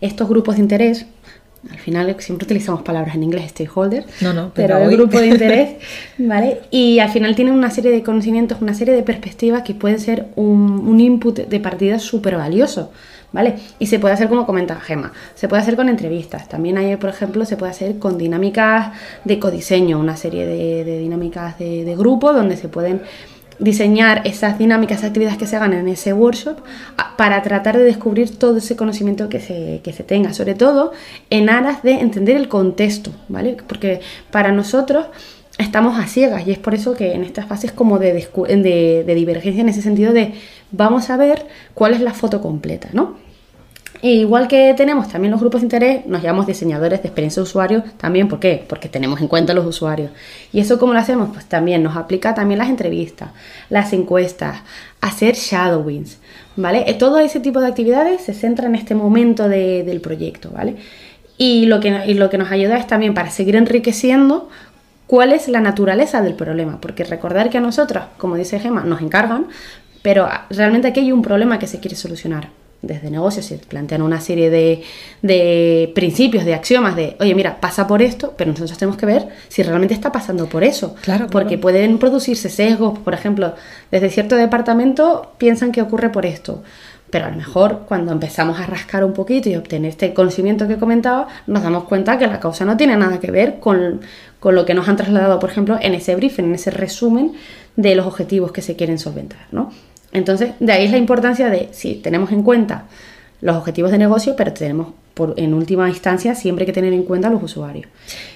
estos 0.00 0.28
grupos 0.28 0.56
de 0.56 0.62
interés, 0.62 1.06
al 1.70 1.78
final 1.78 2.14
siempre 2.18 2.44
utilizamos 2.44 2.82
palabras 2.82 3.14
en 3.16 3.24
inglés, 3.24 3.50
stakeholder, 3.50 4.06
no, 4.20 4.32
no, 4.32 4.52
pero, 4.54 4.78
el 4.78 4.90
grupo 4.90 5.18
de 5.18 5.26
interés, 5.26 5.76
¿vale? 6.18 6.60
Y 6.70 7.00
al 7.00 7.10
final 7.10 7.34
tienen 7.34 7.54
una 7.54 7.70
serie 7.70 7.90
de 7.90 8.02
conocimientos, 8.02 8.58
una 8.60 8.74
serie 8.74 8.94
de 8.94 9.02
perspectivas 9.02 9.62
que 9.62 9.74
pueden 9.74 9.98
ser 9.98 10.26
un, 10.36 11.00
input 11.00 11.38
de 11.38 11.60
partida 11.60 11.98
súper 11.98 12.36
valioso. 12.36 12.90
¿Vale? 13.30 13.56
Y 13.78 13.88
se 13.88 13.98
puede 13.98 14.14
hacer 14.14 14.30
como 14.30 14.46
comenta 14.46 14.80
Gema, 14.80 15.12
se 15.34 15.48
puede 15.48 15.60
hacer 15.60 15.76
con 15.76 15.90
entrevistas, 15.90 16.48
también 16.48 16.78
hay, 16.78 16.96
por 16.96 17.10
ejemplo, 17.10 17.44
se 17.44 17.58
puede 17.58 17.72
hacer 17.72 17.98
con 17.98 18.16
dinámicas 18.16 18.92
de 19.24 19.38
codiseño, 19.38 19.98
una 19.98 20.16
serie 20.16 20.46
de, 20.46 20.98
dinámicas 20.98 21.58
de, 21.58 21.84
de 21.84 21.94
grupo 21.94 22.32
donde 22.32 22.56
se 22.56 22.70
pueden 22.70 23.02
diseñar 23.58 24.22
esas 24.24 24.58
dinámicas, 24.58 24.98
esas 24.98 25.08
actividades 25.08 25.38
que 25.38 25.46
se 25.46 25.56
hagan 25.56 25.72
en 25.72 25.88
ese 25.88 26.12
workshop 26.12 26.58
para 27.16 27.42
tratar 27.42 27.76
de 27.76 27.84
descubrir 27.84 28.38
todo 28.38 28.58
ese 28.58 28.76
conocimiento 28.76 29.28
que 29.28 29.40
se, 29.40 29.80
se 29.84 30.02
tenga, 30.04 30.32
sobre 30.32 30.54
todo 30.54 30.92
en 31.30 31.50
aras 31.50 31.82
de 31.82 31.92
entender 31.92 32.36
el 32.36 32.48
contexto, 32.48 33.10
¿vale? 33.28 33.56
Porque 33.66 34.00
para 34.30 34.52
nosotros 34.52 35.06
estamos 35.58 35.98
a 35.98 36.06
ciegas 36.06 36.46
y 36.46 36.52
es 36.52 36.58
por 36.58 36.74
eso 36.74 36.94
que 36.94 37.14
en 37.14 37.24
estas 37.24 37.46
fases 37.46 37.72
como 37.72 37.98
de, 37.98 38.12
de, 38.12 39.04
de 39.04 39.14
divergencia 39.14 39.60
en 39.60 39.68
ese 39.68 39.82
sentido 39.82 40.12
de 40.12 40.34
vamos 40.70 41.10
a 41.10 41.16
ver 41.16 41.46
cuál 41.74 41.94
es 41.94 42.00
la 42.00 42.14
foto 42.14 42.40
completa, 42.40 42.88
¿no? 42.92 43.27
Igual 44.02 44.48
que 44.48 44.74
tenemos 44.76 45.08
también 45.08 45.32
los 45.32 45.40
grupos 45.40 45.60
de 45.60 45.66
interés, 45.66 46.06
nos 46.06 46.22
llamamos 46.22 46.46
diseñadores 46.46 47.02
de 47.02 47.08
experiencia 47.08 47.40
de 47.40 47.48
usuario 47.48 47.84
también, 47.96 48.28
¿por 48.28 48.38
qué? 48.38 48.64
Porque 48.68 48.88
tenemos 48.88 49.20
en 49.20 49.28
cuenta 49.28 49.54
los 49.54 49.66
usuarios. 49.66 50.10
¿Y 50.52 50.60
eso 50.60 50.78
cómo 50.78 50.92
lo 50.92 51.00
hacemos? 51.00 51.30
Pues 51.32 51.46
también 51.46 51.82
nos 51.82 51.96
aplica 51.96 52.34
también 52.34 52.58
las 52.58 52.68
entrevistas, 52.68 53.30
las 53.70 53.92
encuestas, 53.92 54.60
hacer 55.00 55.34
shadowings, 55.34 56.18
¿vale? 56.56 56.84
Eh, 56.86 56.94
todo 56.94 57.18
ese 57.18 57.40
tipo 57.40 57.60
de 57.60 57.66
actividades 57.66 58.20
se 58.22 58.34
centra 58.34 58.68
en 58.68 58.74
este 58.74 58.94
momento 58.94 59.48
del 59.48 60.00
proyecto, 60.00 60.50
¿vale? 60.50 60.76
Y 61.36 61.66
lo, 61.66 61.80
que, 61.80 62.04
y 62.06 62.14
lo 62.14 62.30
que 62.30 62.38
nos 62.38 62.50
ayuda 62.50 62.78
es 62.78 62.86
también 62.86 63.14
para 63.14 63.30
seguir 63.30 63.56
enriqueciendo 63.56 64.48
cuál 65.06 65.32
es 65.32 65.48
la 65.48 65.60
naturaleza 65.60 66.20
del 66.22 66.34
problema, 66.34 66.80
porque 66.80 67.04
recordar 67.04 67.50
que 67.50 67.58
a 67.58 67.60
nosotros, 67.60 68.04
como 68.18 68.36
dice 68.36 68.60
Gemma, 68.60 68.84
nos 68.84 69.00
encargan, 69.00 69.46
pero 70.02 70.28
realmente 70.50 70.88
aquí 70.88 71.00
hay 71.00 71.12
un 71.12 71.22
problema 71.22 71.58
que 71.58 71.66
se 71.66 71.80
quiere 71.80 71.96
solucionar 71.96 72.57
desde 72.80 73.10
negocios 73.10 73.46
se 73.46 73.58
plantean 73.58 74.02
una 74.02 74.20
serie 74.20 74.50
de, 74.50 75.92
principios, 75.94 76.44
de 76.44 76.54
axiomas 76.54 76.94
de, 76.94 77.16
oye, 77.18 77.34
mira, 77.34 77.60
pasa 77.60 77.86
por 77.86 78.02
esto, 78.02 78.34
pero 78.36 78.50
nosotros 78.52 78.78
tenemos 78.78 78.96
que 78.96 79.06
ver 79.06 79.28
si 79.48 79.62
realmente 79.62 79.94
está 79.94 80.12
pasando 80.12 80.46
por 80.46 80.62
eso. 80.62 80.94
Claro, 81.02 81.26
porque 81.28 81.58
pueden 81.58 81.98
producirse 81.98 82.48
sesgos, 82.48 82.98
por 82.98 83.14
ejemplo, 83.14 83.54
desde 83.90 84.10
cierto 84.10 84.36
departamento 84.36 85.32
piensan 85.38 85.72
que 85.72 85.82
ocurre 85.82 86.10
por 86.10 86.24
esto. 86.24 86.62
Pero 87.10 87.24
a 87.24 87.30
lo 87.30 87.36
mejor 87.36 87.84
cuando 87.88 88.12
empezamos 88.12 88.60
a 88.60 88.66
rascar 88.66 89.02
un 89.02 89.14
poquito 89.14 89.48
y 89.48 89.56
obtener 89.56 89.90
este 89.90 90.12
conocimiento 90.12 90.68
que 90.68 90.76
comentaba, 90.76 91.26
nos 91.46 91.62
damos 91.62 91.84
cuenta 91.84 92.18
que 92.18 92.26
la 92.26 92.38
causa 92.38 92.66
no 92.66 92.76
tiene 92.76 92.96
nada 92.96 93.18
que 93.18 93.30
ver 93.30 93.58
con, 93.60 94.02
con 94.40 94.54
lo 94.54 94.66
que 94.66 94.74
nos 94.74 94.88
han 94.88 94.96
trasladado, 94.96 95.38
por 95.38 95.50
ejemplo, 95.50 95.78
en 95.80 95.94
ese 95.94 96.14
briefing, 96.14 96.44
en 96.44 96.54
ese 96.54 96.70
resumen 96.70 97.32
de 97.76 97.94
los 97.94 98.06
objetivos 98.06 98.52
que 98.52 98.60
se 98.60 98.76
quieren 98.76 98.98
solventar, 98.98 99.46
¿no? 99.52 99.72
Entonces, 100.12 100.52
de 100.58 100.72
ahí 100.72 100.86
es 100.86 100.90
la 100.90 100.98
importancia 100.98 101.50
de, 101.50 101.68
si 101.72 101.96
tenemos 101.96 102.32
en 102.32 102.42
cuenta 102.42 102.84
los 103.40 103.56
objetivos 103.56 103.90
de 103.90 103.98
negocio, 103.98 104.34
pero 104.36 104.52
tenemos 104.52 104.88
en 105.36 105.54
última 105.54 105.88
instancia 105.88 106.34
siempre 106.34 106.62
hay 106.62 106.66
que 106.66 106.72
tener 106.72 106.92
en 106.92 107.02
cuenta 107.02 107.28
a 107.28 107.30
los 107.30 107.42
usuarios. 107.42 107.86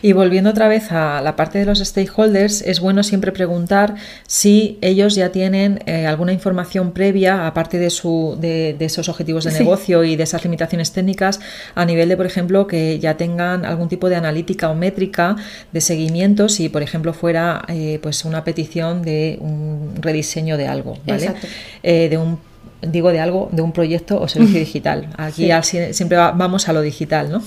Y 0.01 0.13
volviendo 0.13 0.51
otra 0.51 0.69
vez 0.69 0.91
a 0.93 1.21
la 1.21 1.37
parte 1.37 1.59
de 1.59 1.67
los 1.67 1.79
stakeholders, 1.79 2.63
es 2.63 2.81
bueno 2.81 3.03
siempre 3.03 3.33
preguntar 3.33 3.95
si 4.27 4.79
ellos 4.81 5.15
ya 5.15 5.31
tienen 5.31 5.83
eh, 5.87 6.07
alguna 6.07 6.33
información 6.33 6.93
previa, 6.93 7.47
aparte 7.47 7.79
de, 7.79 7.91
su, 7.91 8.37
de, 8.41 8.77
esos 8.81 9.09
objetivos 9.09 9.45
de 9.45 9.53
negocio 9.53 10.05
y 10.05 10.17
de 10.17 10.25
esas 10.25 10.43
limitaciones 10.45 10.93
técnicas, 10.93 11.41
a 11.75 11.85
nivel 11.85 12.09
de, 12.09 12.17
por 12.17 12.27
ejemplo, 12.27 12.67
que 12.67 12.99
ya 12.99 13.17
tengan 13.17 13.65
algún 13.65 13.89
tipo 13.89 14.09
de 14.09 14.17
analítica 14.17 14.69
o 14.71 14.75
métrica 14.75 15.37
de 15.73 15.81
seguimiento, 15.81 16.49
si, 16.49 16.69
por 16.69 16.83
ejemplo, 16.83 17.13
fuera 17.13 17.65
eh, 17.69 17.99
pues 18.03 18.25
una 18.25 18.45
petición 18.45 19.03
de 19.03 19.39
un 19.41 19.95
rediseño 20.01 20.57
de 20.57 20.67
algo, 20.67 20.99
¿vale? 21.07 21.33
Eh, 21.83 22.09
de 22.09 22.19
un 22.19 22.52
digo 22.83 23.13
de 23.13 23.21
algo, 23.21 23.49
de 23.53 23.63
un 23.63 23.73
proyecto 23.73 24.21
o 24.21 24.27
servicio 24.27 24.59
digital. 24.59 25.09
Aquí 25.17 25.49
siempre 25.63 26.17
vamos 26.17 26.69
a 26.69 26.73
lo 26.73 26.83
digital, 26.83 27.31
¿no? 27.31 27.43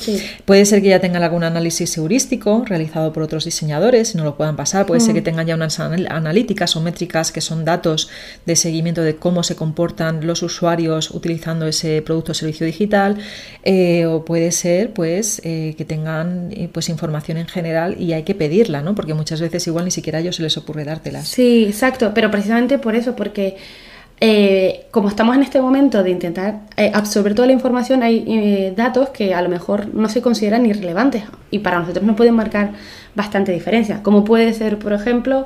Puede 0.46 0.66
ser 0.66 0.82
que 0.82 0.90
ya 0.90 1.00
tengan 1.00 1.24
algún 1.24 1.44
análisis 1.44 1.98
heurístico 1.98 2.64
realizado 2.66 3.12
por 3.12 3.24
otros 3.24 3.44
diseñadores 3.46 4.16
y 4.16 4.18
no 4.18 4.24
lo 4.24 4.38
puedan 4.38 4.56
pasar. 4.56 4.86
Puede 4.86 5.02
ser 5.02 5.14
que 5.14 5.22
tengan 5.22 5.46
ya 5.46 5.56
unas 5.56 5.80
analíticas 5.80 6.76
o 6.76 6.82
métricas 6.82 7.32
que 7.32 7.42
son 7.42 7.66
datos 7.66 8.10
de 8.46 8.56
seguimiento 8.56 9.02
de 9.02 9.18
cómo 9.18 9.44
se 9.44 9.56
comportan 9.56 10.26
los 10.26 10.42
usuarios 10.42 11.12
utilizando 11.12 11.68
ese 11.68 12.02
producto 12.02 12.32
o 12.32 12.36
servicio 12.36 12.66
digital. 12.66 13.18
Eh, 13.64 14.06
o 14.06 14.24
puede 14.24 14.52
ser, 14.52 14.94
pues, 14.94 15.42
eh, 15.44 15.76
que 15.78 15.86
tengan 15.86 16.50
eh, 16.52 16.70
pues 16.72 16.88
información 16.90 17.38
en 17.38 17.48
general 17.48 18.00
y 18.00 18.14
hay 18.14 18.24
que 18.24 18.36
pedirla, 18.36 18.82
¿no? 18.82 18.96
Porque 18.96 19.14
muchas 19.14 19.42
veces 19.42 19.68
igual 19.68 19.86
ni 19.86 19.92
siquiera 19.92 20.20
a 20.20 20.22
ellos 20.22 20.38
se 20.38 20.44
les 20.44 20.56
ocurre 20.58 20.86
dártelas. 20.86 21.28
Sí, 21.28 21.66
exacto. 21.66 22.12
Pero 22.14 22.32
precisamente 22.32 22.80
por 22.80 22.96
eso, 22.96 23.16
porque 23.16 23.58
eh, 24.22 24.86
como 24.92 25.10
estamos 25.10 25.36
en 25.36 25.44
este 25.44 25.62
momento 25.62 26.02
de 26.02 26.10
intentar 26.10 26.62
eh, 26.78 26.90
absorber 26.94 27.36
toda 27.36 27.48
la 27.48 27.54
información, 27.54 28.02
hay 28.02 28.24
eh, 28.28 28.74
datos 28.76 29.10
que 29.10 29.34
a 29.34 29.42
lo 29.42 29.50
mejor 29.50 29.94
no 29.94 30.08
se 30.08 30.22
consideran 30.22 30.66
irrelevantes 30.66 31.24
y 31.52 31.60
para 31.60 31.80
nosotros 31.80 32.06
nos 32.06 32.16
pueden 32.16 32.34
marcar 32.34 32.72
bastante 33.14 33.52
diferencia, 33.52 34.02
como 34.04 34.24
puede 34.24 34.54
ser, 34.54 34.80
por 34.80 34.94
ejemplo, 34.94 35.46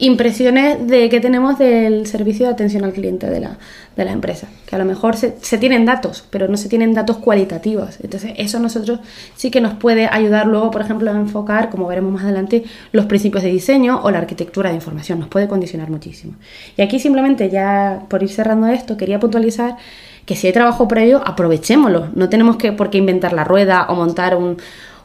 impresiones 0.00 0.86
de 0.88 1.08
que 1.08 1.20
tenemos 1.20 1.58
del 1.58 2.06
servicio 2.06 2.46
de 2.46 2.52
atención 2.52 2.84
al 2.84 2.92
cliente 2.92 3.28
de 3.28 3.38
la, 3.38 3.58
de 3.96 4.04
la 4.04 4.12
empresa, 4.12 4.48
que 4.66 4.74
a 4.74 4.78
lo 4.78 4.86
mejor 4.86 5.16
se, 5.16 5.36
se, 5.42 5.58
tienen 5.58 5.84
datos, 5.84 6.24
pero 6.30 6.48
no 6.48 6.56
se 6.56 6.68
tienen 6.68 6.94
datos 6.94 7.18
cualitativos. 7.18 7.98
Entonces, 8.02 8.32
eso 8.36 8.56
a 8.56 8.60
nosotros 8.60 9.00
sí 9.36 9.50
que 9.50 9.60
nos 9.60 9.74
puede 9.74 10.08
ayudar 10.10 10.46
luego, 10.46 10.70
por 10.70 10.80
ejemplo, 10.80 11.10
a 11.10 11.14
enfocar, 11.14 11.68
como 11.68 11.86
veremos 11.86 12.12
más 12.12 12.24
adelante, 12.24 12.64
los 12.92 13.04
principios 13.06 13.44
de 13.44 13.50
diseño 13.50 14.00
o 14.02 14.10
la 14.10 14.18
arquitectura 14.18 14.70
de 14.70 14.76
información. 14.76 15.20
Nos 15.20 15.28
puede 15.28 15.48
condicionar 15.48 15.90
muchísimo. 15.90 16.34
Y 16.76 16.82
aquí 16.82 16.98
simplemente, 16.98 17.50
ya 17.50 18.06
por 18.08 18.22
ir 18.22 18.30
cerrando 18.30 18.68
esto, 18.68 18.96
quería 18.96 19.20
puntualizar 19.20 19.76
que 20.24 20.34
si 20.34 20.46
hay 20.46 20.52
trabajo 20.52 20.88
previo, 20.88 21.22
aprovechémoslo. 21.26 22.08
No 22.14 22.28
tenemos 22.28 22.56
que 22.56 22.72
por 22.72 22.88
qué 22.88 22.98
inventar 22.98 23.32
la 23.32 23.44
rueda 23.44 23.86
o 23.88 23.94
montar 23.94 24.36
un, 24.36 24.56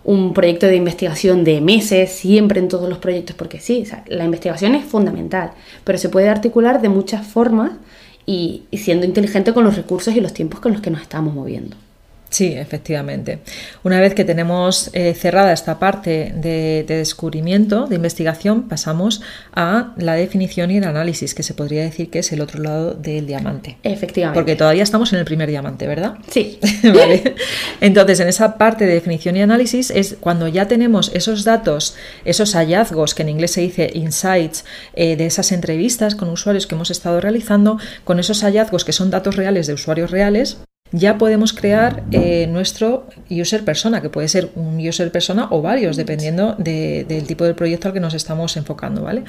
un 0.05 0.33
proyecto 0.33 0.67
de 0.67 0.75
investigación 0.75 1.43
de 1.43 1.61
meses, 1.61 2.11
siempre 2.11 2.59
en 2.59 2.67
todos 2.67 2.87
los 2.87 2.99
proyectos, 2.99 3.35
porque 3.35 3.59
sí, 3.59 3.83
la 4.07 4.23
investigación 4.23 4.75
es 4.75 4.85
fundamental, 4.85 5.51
pero 5.83 5.97
se 5.97 6.09
puede 6.09 6.29
articular 6.29 6.81
de 6.81 6.89
muchas 6.89 7.25
formas 7.25 7.71
y, 8.25 8.63
y 8.69 8.77
siendo 8.77 9.05
inteligente 9.05 9.53
con 9.53 9.63
los 9.63 9.75
recursos 9.75 10.15
y 10.15 10.21
los 10.21 10.33
tiempos 10.33 10.59
con 10.59 10.73
los 10.73 10.81
que 10.81 10.91
nos 10.91 11.01
estamos 11.01 11.33
moviendo. 11.33 11.75
Sí, 12.35 12.53
efectivamente. 12.53 13.39
Una 13.83 14.01
vez 14.01 14.13
que 14.13 14.25
tenemos 14.25 14.89
eh, 14.91 15.13
cerrada 15.13 15.53
esta 15.53 15.79
parte 15.79 16.33
de, 16.35 16.83
descubrimiento, 16.85 17.87
de 17.87 17.95
investigación, 17.95 18.67
pasamos 18.67 19.21
a 19.53 19.93
la 19.95 20.15
definición 20.15 20.69
y 20.69 20.79
el 20.79 20.83
análisis, 20.83 21.33
que 21.33 21.43
se 21.43 21.53
podría 21.53 21.83
decir 21.83 22.09
que 22.09 22.19
es 22.19 22.33
el 22.33 22.41
otro 22.41 22.61
lado 22.61 22.93
del 22.93 23.25
diamante. 23.25 23.77
Efectivamente. 23.83 24.37
Porque 24.37 24.57
todavía 24.57 24.83
estamos 24.83 25.13
en 25.13 25.19
el 25.19 25.23
primer 25.23 25.47
diamante, 25.49 25.87
¿verdad? 25.87 26.15
Sí. 26.29 26.59
vale. 26.83 27.35
Entonces, 27.79 28.19
en 28.19 28.27
esa 28.27 28.57
parte 28.57 28.85
de 28.85 28.95
definición 28.95 29.37
y 29.37 29.41
análisis 29.41 29.89
es 29.89 30.17
cuando 30.19 30.49
ya 30.49 30.67
tenemos 30.67 31.11
esos 31.13 31.45
datos, 31.45 31.95
esos 32.25 32.53
hallazgos, 32.53 33.15
que 33.15 33.23
en 33.23 33.29
inglés 33.29 33.51
se 33.51 33.61
dice 33.61 33.89
insights, 33.93 34.65
eh, 34.93 35.15
de 35.15 35.25
esas 35.25 35.53
entrevistas 35.53 36.15
con 36.15 36.27
usuarios 36.27 36.67
que 36.67 36.75
hemos 36.75 36.91
estado 36.91 37.21
realizando, 37.21 37.79
con 38.03 38.19
esos 38.19 38.41
hallazgos 38.41 38.83
que 38.83 38.91
son 38.91 39.09
datos 39.09 39.37
reales 39.37 39.67
de 39.67 39.73
usuarios 39.73 40.11
reales, 40.11 40.57
ya 40.95 41.17
podemos 41.17 41.51
crear 41.51 42.03
eh, 42.11 42.47
nuestro 42.47 43.07
user 43.29 43.65
persona, 43.65 44.01
que 44.01 44.09
puede 44.09 44.27
ser 44.29 44.49
un 44.55 44.79
user 44.79 45.11
persona 45.11 45.47
o 45.51 45.61
varios, 45.61 45.97
dependiendo 45.97 46.55
del 46.57 47.27
tipo 47.27 47.43
de 47.43 47.53
proyecto 47.53 47.89
al 47.89 47.93
que 47.93 47.99
nos 47.99 48.13
estamos 48.13 48.55
enfocando. 48.55 49.03
¿vale? 49.03 49.23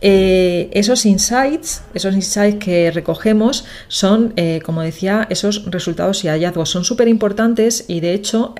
Eh, 0.00 0.70
esos 0.72 1.04
insights, 1.06 1.82
esos 1.92 2.14
insights 2.14 2.64
que 2.64 2.90
recogemos 2.92 3.64
son, 3.88 4.32
eh, 4.36 4.60
como 4.64 4.82
decía, 4.82 5.26
esos 5.28 5.68
resultados 5.70 6.24
y 6.24 6.28
hallazgos. 6.28 6.70
Son 6.70 6.84
súper 6.84 7.08
importantes 7.08 7.84
y 7.88 8.00
de 8.00 8.14
hecho 8.14 8.54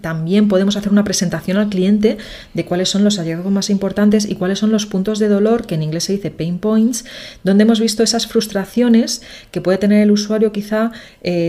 también 0.00 0.48
podemos 0.48 0.76
hacer 0.76 0.92
una 0.92 1.04
presentación 1.04 1.56
al 1.56 1.68
cliente 1.68 2.18
de 2.54 2.64
cuáles 2.64 2.88
son 2.88 3.04
los 3.04 3.18
hallazgos 3.18 3.52
más 3.52 3.70
importantes 3.70 4.28
y 4.28 4.36
cuáles 4.36 4.58
son 4.58 4.70
los 4.70 4.86
puntos 4.86 5.18
de 5.18 5.28
dolor, 5.28 5.66
que 5.66 5.74
en 5.74 5.82
inglés 5.82 6.04
se 6.04 6.12
dice 6.14 6.30
pain 6.30 6.58
points, 6.58 7.04
donde 7.42 7.62
hemos 7.62 7.80
visto 7.80 8.02
esas 8.02 8.26
frustraciones 8.26 9.22
que 9.50 9.60
puede 9.60 9.78
tener 9.78 10.02
el 10.02 10.10
usuario 10.10 10.52
quizá 10.52 10.92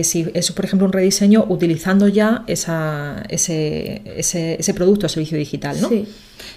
si 0.02 0.26
es, 0.34 0.52
por 0.52 0.64
ejemplo, 0.64 0.86
un 0.86 0.92
rediseño 0.92 1.46
utilizando 1.48 2.08
ya 2.08 2.44
esa, 2.46 3.22
ese, 3.28 4.02
ese, 4.16 4.74
producto 4.74 5.06
o 5.06 5.08
servicio 5.08 5.38
digital, 5.38 5.80
¿no? 5.80 5.88
Sí. 5.88 6.06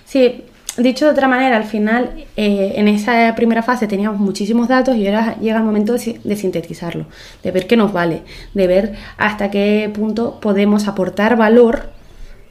sí. 0.05 0.43
Dicho 0.77 1.05
de 1.05 1.11
otra 1.11 1.27
manera, 1.27 1.57
al 1.57 1.65
final, 1.65 2.25
eh, 2.37 2.73
en 2.75 2.87
esa 2.87 3.33
primera 3.35 3.63
fase 3.63 3.87
teníamos 3.87 4.19
muchísimos 4.19 4.67
datos 4.67 4.95
y 4.95 5.07
ahora 5.07 5.35
llega 5.39 5.57
el 5.57 5.63
momento 5.63 5.93
de, 5.93 6.19
de, 6.23 6.35
sintetizarlo, 6.35 7.05
de 7.43 7.51
ver 7.51 7.67
qué 7.67 7.75
nos 7.75 7.91
vale, 7.91 8.21
de 8.53 8.67
ver 8.67 8.93
hasta 9.17 9.51
qué 9.51 9.91
punto 9.93 10.39
podemos 10.39 10.87
aportar 10.87 11.35
valor 11.35 11.98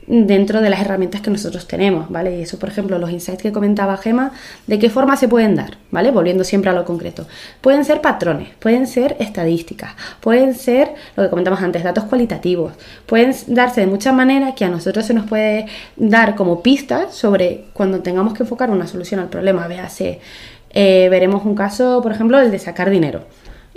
dentro 0.09 0.63
de 0.63 0.71
las 0.71 0.81
herramientas 0.81 1.21
que 1.21 1.31
nosotros 1.31 1.69
tenemos, 1.69 2.09
¿vale? 2.09 2.39
Y 2.39 2.43
eso, 2.43 2.59
por 2.59 2.71
ejemplo, 2.71 2.99
los 2.99 3.11
insights 3.11 3.43
que 3.43 3.53
comentaba 3.53 3.97
Gema, 3.99 4.33
¿de 4.67 4.79
qué 4.79 4.89
forma 4.89 5.17
se 5.17 5.29
pueden 5.29 5.55
dar? 5.55 5.77
¿Vale? 5.91 6.11
Volviendo 6.11 6.45
siempre 6.45 6.71
a 6.71 6.75
lo 6.75 6.87
concreto. 6.87 7.27
Pueden 7.61 7.85
ser 7.85 8.01
patrones, 8.01 8.49
pueden 8.59 8.87
ser 8.87 9.17
estadísticas, 9.21 9.93
pueden 10.21 10.55
ser, 10.55 10.95
lo 11.15 11.25
que 11.25 11.31
comentamos 11.31 11.61
antes, 11.61 11.85
datos 11.85 12.05
cualitativos, 12.05 12.73
pueden 13.05 13.35
darse 13.49 13.83
de 13.83 13.87
muchas 13.87 14.15
maneras 14.15 14.55
que 14.55 14.65
a 14.65 14.71
nosotros 14.71 15.05
se 15.05 15.13
nos 15.13 15.27
puede 15.27 15.67
dar 15.97 16.37
como 16.37 16.63
pistas 16.63 17.15
sobre 17.15 17.67
cuando 17.75 18.01
tengamos 18.01 18.33
que 18.33 18.45
enfocar 18.45 18.71
una 18.71 18.87
solución 18.87 19.21
al 19.21 19.29
problema. 19.29 19.69
Véase, 19.69 20.21
eh, 20.71 21.09
veremos 21.11 21.45
un 21.45 21.55
caso, 21.55 22.01
por 22.03 22.13
ejemplo, 22.13 22.41
el 22.41 22.51
de 22.51 22.59
sacar 22.59 22.89
dinero 22.89 23.25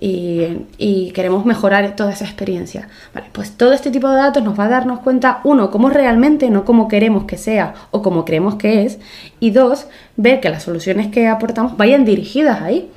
y, 0.03 1.11
queremos 1.13 1.45
mejorar 1.45 1.95
toda 1.95 2.11
esa 2.11 2.25
experiencia. 2.25 2.89
Vale, 3.13 3.27
pues 3.31 3.51
todo 3.51 3.73
este 3.73 3.91
tipo 3.91 4.09
de 4.09 4.15
datos 4.15 4.43
nos 4.43 4.59
va 4.59 4.65
a 4.65 4.69
darnos 4.69 4.99
cuenta, 4.99 5.41
uno, 5.43 5.69
cómo 5.69 5.89
realmente, 5.89 6.49
no 6.49 6.65
cómo 6.65 6.87
queremos 6.87 7.25
que 7.25 7.37
sea 7.37 7.75
o 7.91 8.01
cómo 8.01 8.25
creemos 8.25 8.55
que 8.55 8.83
es, 8.83 8.99
y 9.39 9.51
dos, 9.51 9.85
ver 10.17 10.41
que 10.41 10.49
las 10.49 10.63
soluciones 10.63 11.07
que 11.07 11.27
aportamos 11.27 11.77
vayan 11.77 12.03
dirigidas 12.03 12.61
ahí. 12.61 12.89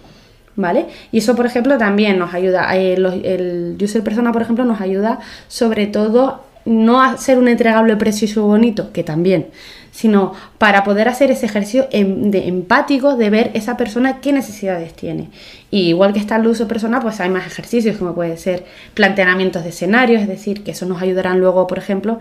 ¿Vale? 0.56 0.86
Y 1.10 1.18
eso, 1.18 1.34
por 1.34 1.46
ejemplo, 1.46 1.76
también 1.78 2.16
nos 2.16 2.32
ayuda, 2.32 2.76
eh, 2.76 2.94
el 2.94 3.76
user 3.82 4.04
persona, 4.04 4.30
por 4.30 4.40
ejemplo, 4.40 4.64
nos 4.64 4.80
ayuda 4.80 5.18
sobre 5.48 5.88
todo 5.88 6.43
no 6.64 7.02
a 7.02 7.16
ser 7.16 7.38
un 7.38 7.48
entregable 7.48 7.96
precioso 7.96 8.44
bonito, 8.46 8.92
que 8.92 9.04
también, 9.04 9.48
sino 9.90 10.32
para 10.58 10.82
poder 10.82 11.08
hacer 11.08 11.30
ese 11.30 11.46
ejercicio 11.46 11.86
em, 11.90 12.30
de 12.30 12.48
empático 12.48 13.16
de 13.16 13.30
ver 13.30 13.50
esa 13.54 13.76
persona 13.76 14.20
qué 14.20 14.32
necesidades 14.32 14.94
tiene. 14.94 15.30
Y 15.70 15.88
igual 15.88 16.12
que 16.12 16.18
está 16.18 16.36
el 16.36 16.46
uso 16.46 16.66
personal, 16.66 17.02
pues 17.02 17.20
hay 17.20 17.28
más 17.28 17.46
ejercicios 17.46 17.96
como 17.96 18.14
puede 18.14 18.36
ser 18.36 18.64
planteamientos 18.94 19.62
de 19.62 19.70
escenarios, 19.70 20.22
es 20.22 20.28
decir, 20.28 20.64
que 20.64 20.72
eso 20.72 20.86
nos 20.86 21.02
ayudarán 21.02 21.38
luego, 21.38 21.66
por 21.66 21.78
ejemplo, 21.78 22.18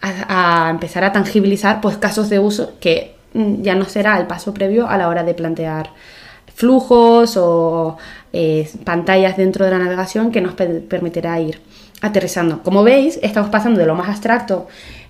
a, 0.00 0.68
empezar 0.70 1.04
a 1.04 1.12
tangibilizar 1.12 1.80
pues 1.80 1.96
casos 1.96 2.28
de 2.28 2.38
uso 2.38 2.74
que 2.80 3.14
mm, 3.34 3.62
ya 3.62 3.74
no 3.74 3.86
será 3.86 4.18
el 4.18 4.26
paso 4.26 4.52
previo 4.52 4.88
a 4.88 4.98
la 4.98 5.08
hora 5.08 5.24
de 5.24 5.34
plantear 5.34 5.90
flujos 6.54 7.36
o 7.36 7.98
eh, 8.32 8.70
pantallas 8.84 9.36
dentro 9.36 9.64
de 9.64 9.70
la 9.72 9.78
navegación 9.78 10.30
que 10.30 10.40
nos 10.40 10.54
permitirá 10.54 11.40
ir 11.40 11.60
aterrizando. 12.00 12.62
Como 12.62 12.82
veis, 12.82 13.18
estamos 13.22 13.50
pasando 13.50 13.80
de 13.80 13.86
lo 13.86 13.94
más 13.94 14.08
abstracto 14.08 14.68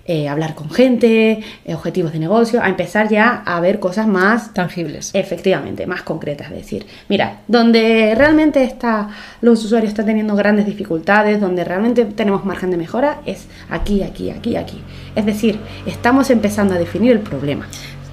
eh, 0.09 0.29
hablar 0.29 0.55
con 0.55 0.69
gente, 0.69 1.43
eh, 1.65 1.75
objetivos 1.75 2.13
de 2.13 2.19
negocio, 2.19 2.63
a 2.63 2.69
empezar 2.69 3.09
ya 3.09 3.43
a 3.45 3.59
ver 3.59 3.81
cosas 3.81 4.07
más 4.07 4.53
tangibles. 4.53 5.11
Efectivamente, 5.13 5.85
más 5.85 6.01
concretas. 6.01 6.49
Es 6.49 6.59
decir, 6.59 6.85
mira, 7.09 7.41
donde 7.49 8.15
realmente 8.15 8.63
está, 8.63 9.09
los 9.41 9.65
usuarios 9.65 9.89
están 9.89 10.05
teniendo 10.05 10.33
grandes 10.37 10.65
dificultades, 10.65 11.41
donde 11.41 11.65
realmente 11.65 12.05
tenemos 12.05 12.45
margen 12.45 12.71
de 12.71 12.77
mejora, 12.77 13.19
es 13.25 13.47
aquí, 13.69 14.01
aquí, 14.01 14.29
aquí, 14.29 14.55
aquí. 14.55 14.81
Es 15.13 15.25
decir, 15.25 15.59
estamos 15.85 16.29
empezando 16.29 16.75
a 16.75 16.77
definir 16.77 17.11
el 17.11 17.19
problema. 17.19 17.67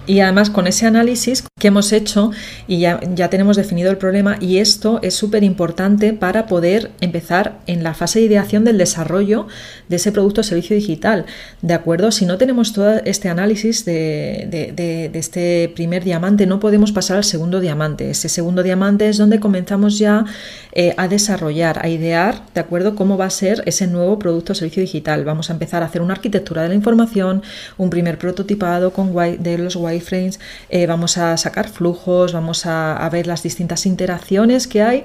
Y 0.04 0.19
además 0.19 0.50
con 0.50 0.66
ese 0.66 0.87
análisis 0.87 1.45
que 1.64 1.68
hemos 1.68 1.94
hecho 1.94 2.30
y 2.68 2.80
ya, 2.80 3.00
ya 3.14 3.30
tenemos 3.30 3.56
definido 3.56 3.90
el 3.90 3.97
problema 3.97 4.37
y 4.38 4.59
esto 4.59 5.00
es 5.02 5.14
súper 5.14 5.42
importante 5.42 6.12
para 6.12 6.47
poder 6.47 6.90
empezar 7.00 7.59
en 7.66 7.83
la 7.83 7.94
fase 7.94 8.18
de 8.18 8.26
ideación 8.26 8.64
del 8.64 8.76
desarrollo 8.76 9.47
de 9.88 9.97
ese 9.97 10.12
producto 10.12 10.42
o 10.42 10.44
servicio 10.44 10.76
digital. 10.76 11.25
¿De 11.62 11.73
acuerdo? 11.73 12.12
Si 12.12 12.26
no 12.26 12.37
tenemos 12.37 12.75
todo 12.75 12.97
este 13.06 13.30
análisis 13.30 13.87
de, 13.87 14.47
de, 14.76 15.11
este 15.18 15.73
primer 15.75 16.04
diamante, 16.04 16.44
no 16.47 16.61
podemos 16.61 16.92
pasar 16.92 17.16
al 17.16 17.25
segundo 17.25 17.61
diamante. 17.61 18.11
Ese 18.11 18.28
segundo 18.28 18.62
diamante 18.62 19.09
es 19.09 19.16
donde 19.16 19.40
comenzamos 19.40 19.99
ya 19.99 20.26
eh, 20.73 20.92
a 20.99 21.09
desarrollar, 21.09 21.78
a 21.83 21.88
idear, 21.88 22.42
¿de 22.52 22.61
acuerdo? 22.61 22.94
Cómo 22.94 23.16
va 23.16 23.25
a 23.25 23.30
ser 23.30 23.62
ese 23.64 23.87
nuevo 23.87 24.18
producto 24.18 24.52
o 24.52 24.54
servicio 24.54 24.83
digital. 24.83 25.25
Vamos 25.25 25.49
a 25.49 25.54
empezar 25.54 25.83
a 25.83 25.87
hacer 25.87 26.02
una 26.02 26.12
arquitectura 26.12 26.62
de 26.62 26.68
la 26.68 26.75
información, 26.75 27.42
un 27.78 27.88
primer 27.88 28.18
prototipado 28.18 28.92
con 28.92 29.14
de 29.14 29.56
los 29.56 29.76
wireframes, 29.76 30.40
eh, 30.68 30.87
vamos 30.87 31.16
a 31.16 31.38
sacar 31.38 31.53
flujos, 31.62 32.32
vamos 32.32 32.66
a, 32.66 33.08
ver 33.11 33.26
las 33.26 33.42
distintas 33.42 33.87
interacciones 33.87 34.66
que 34.66 34.82
hay. 34.82 35.04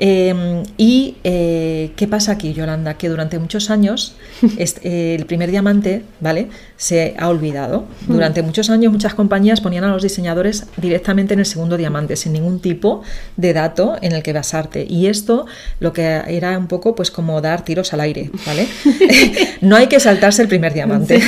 Em, 0.00 0.62
y 0.76 1.16
eh, 1.24 1.90
qué 1.96 2.06
pasa 2.06 2.32
aquí, 2.32 2.52
Yolanda, 2.52 2.94
que 2.94 3.08
durante 3.08 3.38
muchos 3.38 3.68
años 3.68 4.14
este, 4.58 5.16
el 5.16 5.26
primer 5.26 5.50
diamante, 5.50 6.04
¿vale? 6.20 6.48
Se 6.76 7.14
ha 7.18 7.28
olvidado. 7.28 7.86
Hmm. 8.06 8.12
Durante 8.12 8.42
muchos 8.42 8.70
años 8.70 8.92
muchas 8.92 9.14
compañías 9.14 9.60
ponían 9.60 9.84
a 9.84 9.88
los 9.88 10.02
diseñadores 10.02 10.66
directamente 10.76 11.34
en 11.34 11.40
el 11.40 11.46
segundo 11.46 11.76
diamante, 11.76 12.14
sin 12.14 12.32
ningún 12.32 12.60
tipo 12.60 13.02
de 13.36 13.52
dato 13.52 13.96
en 14.00 14.12
el 14.12 14.22
que 14.22 14.32
basarte. 14.32 14.86
Y 14.88 15.06
esto 15.06 15.46
lo 15.80 15.92
que 15.92 16.02
era 16.28 16.56
un 16.56 16.68
poco 16.68 16.94
pues 16.94 17.10
como 17.10 17.40
dar 17.40 17.64
tiros 17.64 17.92
al 17.92 18.00
aire, 18.00 18.30
¿vale? 18.46 18.68
no 19.60 19.74
hay 19.74 19.88
que 19.88 19.98
saltarse 19.98 20.42
el 20.42 20.48
primer 20.48 20.74
diamante. 20.74 21.20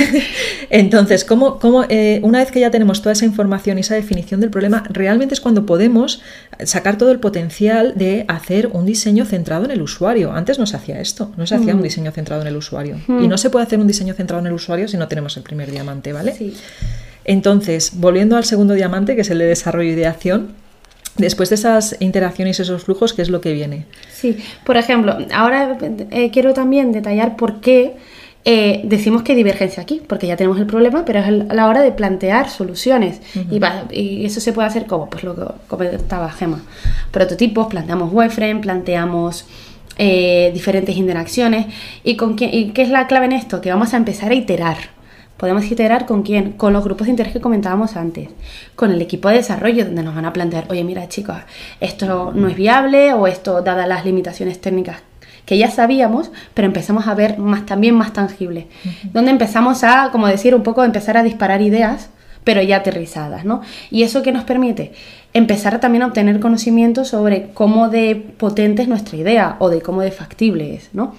Entonces, 0.69 1.25
¿cómo, 1.25 1.59
cómo 1.59 1.83
eh, 1.89 2.21
una 2.23 2.39
vez 2.39 2.51
que 2.51 2.61
ya 2.61 2.71
tenemos 2.71 3.01
toda 3.01 3.11
esa 3.11 3.25
información 3.25 3.77
y 3.77 3.81
esa 3.81 3.95
definición 3.95 4.39
del 4.39 4.49
problema, 4.49 4.83
realmente 4.89 5.33
es 5.33 5.41
cuando 5.41 5.65
podemos 5.65 6.21
sacar 6.63 6.97
todo 6.97 7.11
el 7.11 7.19
potencial 7.19 7.93
de 7.95 8.23
hacer 8.29 8.60
un 8.67 8.85
diseño 8.85 9.25
centrado 9.25 9.65
en 9.65 9.71
el 9.71 9.81
usuario. 9.81 10.31
Antes 10.31 10.59
no 10.59 10.65
se 10.65 10.75
hacía 10.75 10.99
esto, 10.99 11.31
no 11.37 11.45
se 11.47 11.55
hacía 11.55 11.73
un 11.73 11.79
mm. 11.79 11.83
diseño 11.83 12.11
centrado 12.11 12.41
en 12.41 12.47
el 12.47 12.55
usuario. 12.55 12.99
Mm. 13.07 13.23
Y 13.23 13.27
no 13.27 13.37
se 13.37 13.49
puede 13.49 13.65
hacer 13.65 13.79
un 13.79 13.87
diseño 13.87 14.13
centrado 14.13 14.41
en 14.41 14.47
el 14.47 14.53
usuario 14.53 14.87
si 14.87 14.97
no 14.97 15.07
tenemos 15.07 15.37
el 15.37 15.43
primer 15.43 15.71
diamante, 15.71 16.13
¿vale? 16.13 16.35
Entonces, 17.23 17.91
volviendo 17.95 18.37
al 18.37 18.45
segundo 18.45 18.73
diamante, 18.73 19.15
que 19.15 19.21
es 19.21 19.29
el 19.29 19.39
de 19.39 19.45
desarrollo 19.45 19.89
y 19.89 19.93
ideación, 19.93 20.61
Después 21.17 21.49
de 21.49 21.55
esas 21.55 21.97
interacciones 21.99 22.57
y 22.57 22.61
esos 22.61 22.83
flujos, 22.83 23.13
¿qué 23.13 23.21
es 23.21 23.29
lo 23.29 23.41
que 23.41 23.51
viene? 23.51 23.85
Sí, 24.13 24.37
por 24.65 24.77
ejemplo, 24.77 25.17
ahora 25.33 25.77
eh, 26.09 26.31
quiero 26.31 26.53
también 26.53 26.93
detallar 26.93 27.35
por 27.35 27.59
qué 27.59 27.97
eh, 28.43 28.81
decimos 28.83 29.21
que 29.21 29.33
hay 29.33 29.37
divergencia 29.37 29.83
aquí, 29.83 30.01
porque 30.07 30.25
ya 30.27 30.35
tenemos 30.35 30.59
el 30.59 30.65
problema, 30.65 31.05
pero 31.05 31.19
es 31.19 31.53
la 31.53 31.67
hora 31.67 31.81
de 31.81 31.91
plantear 31.91 32.49
soluciones. 32.49 33.21
y, 33.91 34.25
eso 34.25 34.39
se 34.39 34.53
puede 34.53 34.67
hacer 34.67 34.87
como, 34.87 35.09
pues 35.09 35.23
lo 35.23 35.35
que 35.35 35.43
comentaba 35.67 36.31
Gema. 36.31 36.61
Prototipos, 37.11 37.67
planteamos 37.67 38.11
wireframe, 38.11 38.61
planteamos 38.61 39.45
eh, 39.97 40.51
diferentes 40.53 40.95
interacciones. 40.97 41.67
¿Y, 42.03 42.15
con 42.15 42.35
qué, 42.35 42.45
¿Y 42.45 42.71
qué 42.71 42.81
es 42.81 42.89
la 42.89 43.07
clave 43.07 43.25
en 43.25 43.33
esto? 43.33 43.61
Que 43.61 43.69
vamos 43.69 43.93
a 43.93 43.97
empezar 43.97 44.31
a 44.31 44.35
iterar. 44.35 44.77
Podemos 45.37 45.69
iterar 45.69 46.05
con 46.05 46.21
quién? 46.23 46.53
Con 46.53 46.73
los 46.73 46.83
grupos 46.83 47.07
de 47.07 47.11
interés 47.11 47.33
que 47.33 47.41
comentábamos 47.41 47.95
antes, 47.95 48.29
con 48.75 48.91
el 48.91 49.01
equipo 49.01 49.27
de 49.29 49.37
desarrollo, 49.37 49.85
donde 49.85 50.03
nos 50.03 50.13
van 50.13 50.25
a 50.25 50.33
plantear, 50.33 50.65
oye, 50.69 50.83
mira 50.83 51.09
chicos, 51.09 51.37
esto 51.79 52.31
no 52.35 52.47
es 52.47 52.55
viable 52.55 53.13
o 53.13 53.25
esto, 53.25 53.63
dadas 53.63 53.87
las 53.87 54.05
limitaciones 54.05 54.61
técnicas 54.61 55.01
que 55.45 55.57
ya 55.57 55.69
sabíamos, 55.69 56.31
pero 56.53 56.67
empezamos 56.67 57.07
a 57.07 57.15
ver 57.15 57.37
más 57.37 57.65
también 57.65 57.95
más 57.95 58.13
tangible. 58.13 58.67
Donde 59.13 59.31
empezamos 59.31 59.83
a, 59.83 60.09
como 60.11 60.27
decir, 60.27 60.55
un 60.55 60.63
poco 60.63 60.83
empezar 60.83 61.17
a 61.17 61.23
disparar 61.23 61.61
ideas 61.61 62.09
pero 62.43 62.61
ya 62.61 62.77
aterrizadas, 62.77 63.45
¿no? 63.45 63.61
Y 63.89 64.03
eso 64.03 64.23
que 64.23 64.31
nos 64.31 64.43
permite 64.43 64.93
empezar 65.33 65.79
también 65.79 66.03
a 66.03 66.07
obtener 66.07 66.39
conocimiento 66.39 67.05
sobre 67.05 67.49
cómo 67.53 67.89
de 67.89 68.15
potente 68.15 68.81
es 68.81 68.87
nuestra 68.87 69.17
idea 69.17 69.55
o 69.59 69.69
de 69.69 69.81
cómo 69.81 70.01
de 70.01 70.11
factible 70.11 70.75
es, 70.75 70.89
¿no? 70.93 71.13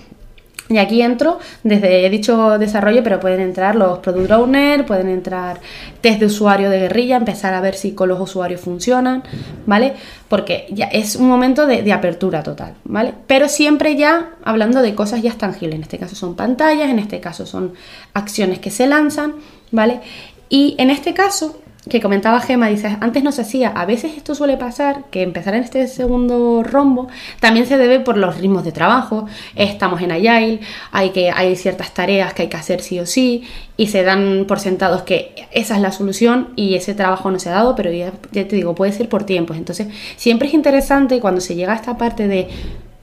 Y 0.73 0.79
aquí 0.79 1.03
entro, 1.03 1.39
desde 1.63 2.07
he 2.07 2.11
dicho 2.11 2.59
desarrollo, 2.59 3.03
pero 3.03 3.21
pueden 3.21 3.41
entrar 3.41 3.77
los 3.77 3.99
product 3.99 4.31
owner, 4.31 4.87
pueden 4.87 5.09
entrar 5.09 5.61
test 6.01 6.21
de 6.21 6.27
usuario 6.27 6.71
de 6.71 6.81
guerrilla, 6.81 7.17
empezar 7.17 7.55
a 7.55 7.61
ver 7.61 7.75
si 7.75 7.93
con 7.93 8.09
los 8.09 8.21
usuarios 8.21 8.61
funcionan, 8.61 9.23
¿vale? 9.67 9.95
Porque 10.29 10.67
ya 10.71 10.87
es 10.87 11.17
un 11.17 11.29
momento 11.29 11.67
de, 11.67 11.83
de, 11.83 11.93
apertura 11.93 12.43
total, 12.43 12.75
¿vale? 12.85 13.15
Pero 13.27 13.49
siempre 13.49 13.97
ya 13.97 14.31
hablando 14.45 14.83
de 14.83 14.95
cosas 14.95 15.23
ya 15.23 15.33
tangibles, 15.33 15.77
en 15.77 15.83
este 15.83 15.99
caso 15.99 16.17
son 16.17 16.35
pantallas, 16.35 16.91
en 16.91 16.99
este 16.99 17.21
caso 17.21 17.47
son 17.47 17.75
acciones 18.15 18.59
que 18.59 18.71
se 18.71 18.87
lanzan, 18.87 19.35
¿vale? 19.71 20.01
Y 20.49 20.75
en 20.79 20.91
este 20.91 21.15
caso 21.15 21.63
que 21.89 22.01
comentaba 22.01 22.41
Gema, 22.41 22.69
dice, 22.69 22.97
antes 23.01 23.25
no 23.25 23.33
se 23.33 23.43
hacía, 23.43 23.71
a 23.71 23.85
veces 23.87 24.13
esto 24.17 24.37
suele 24.37 24.57
pasar, 24.57 25.05
que 25.11 25.23
empezar 25.23 25.55
en 25.55 25.65
este 25.65 25.89
segundo 25.89 26.63
rombo 26.63 27.09
también 27.41 27.67
se 27.67 27.77
debe 27.77 27.99
por 27.99 28.17
los 28.17 28.39
ritmos 28.39 28.65
de 28.65 28.71
trabajo, 28.71 29.27
estamos 29.57 30.01
en 30.01 30.13
Agile, 30.13 30.61
hay, 30.93 31.11
que, 31.11 31.33
hay 31.33 31.57
ciertas 31.57 31.93
tareas 31.93 32.35
que 32.35 32.43
hay 32.43 32.49
que 32.49 32.57
hacer 32.57 32.83
sí 32.83 33.01
o 33.01 33.07
sí, 33.07 33.43
y 33.77 33.89
se 33.89 34.05
dan 34.05 34.45
por 34.47 34.61
sentados 34.61 35.03
que 35.03 35.35
esa 35.51 35.75
es 35.75 35.83
la 35.83 35.91
solución 35.91 36.51
y 36.55 36.77
ese 36.77 36.95
trabajo 36.95 37.31
no 37.33 37.41
se 37.41 37.49
ha 37.49 37.53
dado, 37.53 37.75
pero 37.75 37.91
ya, 37.91 38.13
ya 38.31 38.47
te 38.47 38.55
digo, 38.55 38.77
puede 38.77 38.93
ser 38.93 39.09
por 39.09 39.25
tiempos, 39.25 39.57
entonces 39.57 39.89
siempre 40.17 40.47
es 40.47 40.55
interesante 40.55 41.19
cuando 41.19 41.41
se 41.41 41.57
llega 41.57 41.73
a 41.73 41.77
esta 41.77 41.97
parte 41.99 42.29
de 42.29 42.49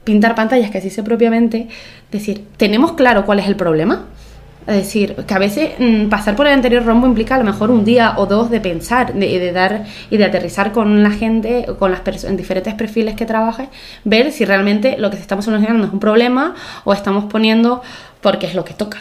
pintar 0.04 0.34
pantallas, 0.34 0.70
que 0.70 0.78
así 0.78 0.88
se 0.88 1.02
propiamente, 1.02 1.68
decir, 2.10 2.46
¿tenemos 2.56 2.92
claro 2.92 3.26
cuál 3.26 3.40
es 3.40 3.46
el 3.46 3.56
problema? 3.56 4.06
Es 4.66 4.76
decir, 4.76 5.16
que 5.26 5.34
a 5.34 5.38
veces 5.38 5.70
mm, 5.78 6.08
pasar 6.08 6.36
por 6.36 6.46
el 6.46 6.52
anterior 6.52 6.84
rombo 6.84 7.06
implica 7.06 7.34
a 7.34 7.38
lo 7.38 7.44
mejor 7.44 7.70
un 7.70 7.84
día 7.84 8.14
o 8.18 8.26
dos 8.26 8.50
de 8.50 8.60
pensar, 8.60 9.14
de, 9.14 9.38
de 9.38 9.52
dar 9.52 9.84
y 10.10 10.16
de 10.16 10.24
aterrizar 10.24 10.70
con 10.72 11.02
la 11.02 11.10
gente, 11.10 11.66
con 11.78 11.90
las 11.90 12.00
personas 12.00 12.32
en 12.32 12.36
diferentes 12.36 12.74
perfiles 12.74 13.14
que 13.14 13.26
trabajes, 13.26 13.68
ver 14.04 14.32
si 14.32 14.44
realmente 14.44 14.98
lo 14.98 15.10
que 15.10 15.16
estamos 15.16 15.46
solucionando 15.46 15.86
es 15.86 15.92
un 15.92 16.00
problema 16.00 16.54
o 16.84 16.92
estamos 16.92 17.24
poniendo 17.24 17.82
porque 18.20 18.46
es 18.46 18.54
lo 18.54 18.64
que 18.64 18.74
toca. 18.74 18.98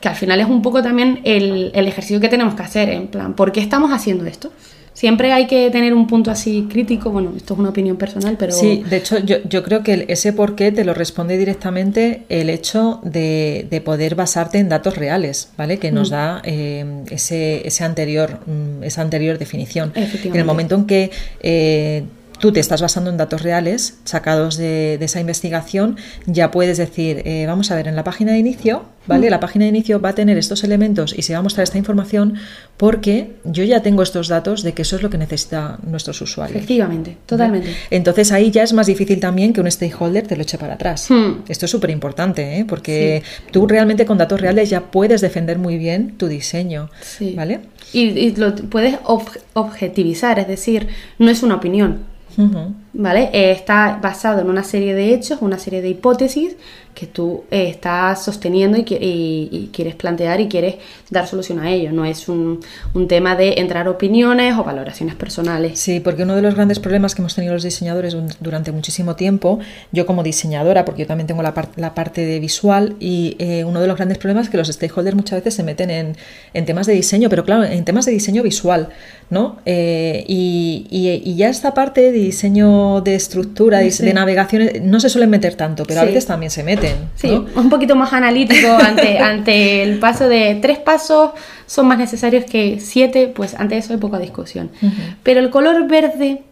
Que 0.00 0.08
al 0.08 0.16
final 0.16 0.40
es 0.40 0.46
un 0.48 0.62
poco 0.62 0.82
también 0.82 1.20
el, 1.24 1.70
el 1.74 1.86
ejercicio 1.86 2.20
que 2.20 2.28
tenemos 2.28 2.54
que 2.54 2.62
hacer, 2.62 2.88
en 2.88 3.08
plan, 3.08 3.34
¿por 3.34 3.52
qué 3.52 3.60
estamos 3.60 3.92
haciendo 3.92 4.24
esto? 4.26 4.50
Siempre 4.96 5.30
hay 5.34 5.46
que 5.46 5.70
tener 5.70 5.92
un 5.92 6.06
punto 6.06 6.30
así 6.30 6.68
crítico, 6.70 7.10
bueno, 7.10 7.34
esto 7.36 7.52
es 7.52 7.60
una 7.60 7.68
opinión 7.68 7.98
personal, 7.98 8.36
pero... 8.38 8.52
Sí, 8.52 8.82
de 8.88 8.96
hecho 8.96 9.18
yo, 9.18 9.36
yo 9.46 9.62
creo 9.62 9.82
que 9.82 10.06
ese 10.08 10.32
por 10.32 10.54
qué 10.54 10.72
te 10.72 10.86
lo 10.86 10.94
responde 10.94 11.36
directamente 11.36 12.22
el 12.30 12.48
hecho 12.48 13.00
de, 13.04 13.66
de 13.68 13.82
poder 13.82 14.14
basarte 14.14 14.56
en 14.56 14.70
datos 14.70 14.96
reales, 14.96 15.50
¿vale? 15.58 15.78
Que 15.78 15.92
nos 15.92 16.08
mm. 16.08 16.12
da 16.12 16.40
eh, 16.44 17.02
ese, 17.10 17.68
ese 17.68 17.84
anterior, 17.84 18.40
mm, 18.46 18.84
esa 18.84 19.02
anterior 19.02 19.36
definición. 19.36 19.92
En 19.94 20.34
el 20.34 20.44
momento 20.46 20.74
en 20.76 20.86
que... 20.86 21.10
Eh, 21.40 22.04
tú 22.38 22.52
te 22.52 22.60
estás 22.60 22.82
basando 22.82 23.10
en 23.10 23.16
datos 23.16 23.42
reales 23.42 23.98
sacados 24.04 24.56
de, 24.56 24.96
de 24.98 25.04
esa 25.04 25.20
investigación, 25.20 25.96
ya 26.26 26.50
puedes 26.50 26.78
decir, 26.78 27.22
eh, 27.24 27.44
vamos 27.46 27.70
a 27.70 27.76
ver, 27.76 27.88
en 27.88 27.96
la 27.96 28.04
página 28.04 28.32
de 28.32 28.38
inicio, 28.38 28.84
¿vale? 29.06 29.28
Mm. 29.28 29.30
La 29.30 29.40
página 29.40 29.64
de 29.64 29.70
inicio 29.70 30.00
va 30.00 30.10
a 30.10 30.14
tener 30.14 30.36
estos 30.36 30.64
elementos 30.64 31.14
y 31.16 31.22
se 31.22 31.32
va 31.32 31.40
a 31.40 31.42
mostrar 31.42 31.64
esta 31.64 31.78
información 31.78 32.34
porque 32.76 33.32
yo 33.44 33.64
ya 33.64 33.82
tengo 33.82 34.02
estos 34.02 34.28
datos 34.28 34.62
de 34.62 34.72
que 34.72 34.82
eso 34.82 34.96
es 34.96 35.02
lo 35.02 35.10
que 35.10 35.18
necesitan 35.18 35.78
nuestros 35.86 36.20
usuarios. 36.20 36.56
Efectivamente, 36.56 37.16
totalmente. 37.26 37.68
¿vale? 37.68 37.80
Entonces 37.90 38.32
ahí 38.32 38.50
ya 38.50 38.62
es 38.62 38.72
más 38.72 38.86
difícil 38.86 39.20
también 39.20 39.52
que 39.52 39.60
un 39.60 39.70
stakeholder 39.70 40.26
te 40.26 40.36
lo 40.36 40.42
eche 40.42 40.58
para 40.58 40.74
atrás. 40.74 41.10
Hmm. 41.10 41.42
Esto 41.48 41.64
es 41.64 41.70
súper 41.70 41.90
importante, 41.90 42.58
¿eh? 42.58 42.64
porque 42.64 43.22
sí. 43.24 43.42
tú 43.52 43.66
realmente 43.66 44.04
con 44.04 44.18
datos 44.18 44.40
reales 44.40 44.70
ya 44.70 44.90
puedes 44.90 45.20
defender 45.20 45.58
muy 45.58 45.78
bien 45.78 46.16
tu 46.18 46.28
diseño, 46.28 46.90
sí. 47.00 47.34
¿vale? 47.36 47.60
Y, 47.92 48.00
y 48.18 48.34
lo 48.34 48.54
puedes 48.54 48.98
ob 49.04 49.26
objetivizar, 49.54 50.38
es 50.38 50.48
decir, 50.48 50.88
no 51.18 51.30
es 51.30 51.42
una 51.42 51.54
opinión, 51.54 52.00
Uh 52.38 52.48
-huh. 52.52 52.85
¿Vale? 52.98 53.28
Eh, 53.34 53.50
está 53.50 53.98
basado 54.00 54.40
en 54.40 54.48
una 54.48 54.64
serie 54.64 54.94
de 54.94 55.12
hechos, 55.12 55.42
una 55.42 55.58
serie 55.58 55.82
de 55.82 55.90
hipótesis 55.90 56.56
que 56.96 57.06
tú 57.06 57.44
eh, 57.50 57.68
estás 57.68 58.24
sosteniendo 58.24 58.78
y, 58.78 58.86
y, 58.88 59.70
quieres 59.70 59.94
plantear 59.96 60.40
y 60.40 60.48
quieres 60.48 60.76
dar 61.10 61.26
solución 61.26 61.58
a 61.58 61.70
ello. 61.70 61.92
No 61.92 62.06
es 62.06 62.26
un, 62.26 62.60
un, 62.94 63.06
tema 63.06 63.36
de 63.36 63.56
entrar 63.58 63.86
opiniones 63.86 64.56
o 64.56 64.64
valoraciones 64.64 65.14
personales. 65.14 65.78
Sí, 65.78 66.00
porque 66.00 66.22
uno 66.22 66.34
de 66.34 66.40
los 66.40 66.54
grandes 66.54 66.78
problemas 66.78 67.14
que 67.14 67.20
hemos 67.20 67.34
tenido 67.34 67.52
los 67.52 67.62
diseñadores 67.62 68.16
durante 68.40 68.72
muchísimo 68.72 69.14
tiempo, 69.14 69.58
yo 69.92 70.06
como 70.06 70.22
diseñadora, 70.22 70.86
porque 70.86 71.02
yo 71.02 71.06
también 71.06 71.26
tengo 71.26 71.42
la, 71.42 71.52
par 71.52 71.68
la 71.76 71.94
parte 71.94 72.24
de 72.24 72.40
visual, 72.40 72.96
y 72.98 73.36
eh, 73.38 73.64
uno 73.64 73.82
de 73.82 73.88
los 73.88 73.96
grandes 73.96 74.16
problemas 74.16 74.46
es 74.46 74.50
que 74.50 74.56
los 74.56 74.68
stakeholders 74.68 75.16
muchas 75.16 75.40
veces 75.40 75.52
se 75.52 75.62
meten 75.62 75.90
en, 75.90 76.16
en 76.54 76.64
temas 76.64 76.86
de 76.86 76.94
diseño, 76.94 77.28
pero 77.28 77.44
claro, 77.44 77.64
en 77.64 77.84
temas 77.84 78.06
de 78.06 78.12
diseño 78.12 78.42
visual, 78.42 78.88
¿no? 79.28 79.58
Y, 79.66 80.86
y, 80.90 81.36
ya 81.36 81.50
esta 81.50 81.74
parte 81.74 82.00
de 82.00 82.12
diseño 82.12 82.85
de 83.02 83.14
estructura, 83.14 83.78
de, 83.78 83.90
sí. 83.90 84.04
de 84.04 84.14
navegación, 84.14 84.68
no 84.82 85.00
se 85.00 85.08
suelen 85.08 85.30
meter 85.30 85.54
tanto, 85.54 85.84
pero 85.84 86.00
sí. 86.00 86.04
a 86.04 86.08
veces 86.08 86.26
también 86.26 86.50
se 86.50 86.62
meten. 86.62 86.96
Sí, 87.14 87.28
¿no? 87.28 87.46
un 87.60 87.68
poquito 87.68 87.94
más 87.96 88.12
analítico 88.12 88.68
ante, 88.68 89.18
ante 89.32 89.82
el 89.82 89.98
paso 89.98 90.28
de 90.28 90.58
tres 90.60 90.78
pasos 90.78 91.30
son 91.66 91.86
más 91.86 91.98
necesarios 91.98 92.44
que 92.44 92.78
siete, 92.80 93.28
pues 93.28 93.54
ante 93.54 93.76
eso 93.76 93.92
hay 93.92 93.98
poca 93.98 94.18
discusión. 94.18 94.70
Uh 94.80 94.86
-huh. 94.86 95.16
Pero 95.22 95.40
el 95.40 95.50
color 95.50 95.86
verde, 95.88 96.42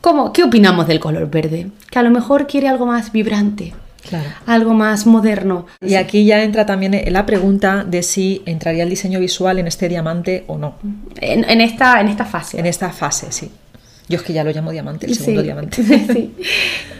¿cómo? 0.00 0.32
¿qué 0.32 0.42
opinamos 0.44 0.86
del 0.86 1.00
color 1.00 1.30
verde? 1.30 1.68
Que 1.90 1.98
a 1.98 2.02
lo 2.02 2.10
mejor 2.10 2.46
quiere 2.46 2.68
algo 2.68 2.86
más 2.86 3.12
vibrante. 3.12 3.74
Claro. 4.08 4.28
Algo 4.46 4.72
más 4.74 5.06
moderno. 5.06 5.66
Y 5.80 5.96
aquí 5.96 6.24
ya 6.24 6.42
entra 6.42 6.64
también 6.64 6.98
la 7.12 7.26
pregunta 7.26 7.84
de 7.84 8.02
si 8.02 8.42
entraría 8.46 8.84
el 8.84 8.90
diseño 8.90 9.20
visual 9.20 9.58
en 9.58 9.66
este 9.66 9.88
diamante 9.88 10.44
o 10.46 10.56
no. 10.56 10.76
En, 11.20 11.44
en 11.44 11.60
esta, 11.60 12.00
en 12.00 12.08
esta 12.08 12.24
fase. 12.24 12.58
En 12.58 12.64
esta 12.64 12.90
fase, 12.90 13.26
sí. 13.30 13.50
Yo 14.08 14.16
es 14.16 14.22
que 14.22 14.32
ya 14.32 14.44
lo 14.44 14.50
llamo 14.50 14.70
diamante, 14.70 15.06
el 15.06 15.14
segundo 15.14 15.40
sí, 15.40 15.44
diamante. 15.44 15.82
Sí. 16.12 16.34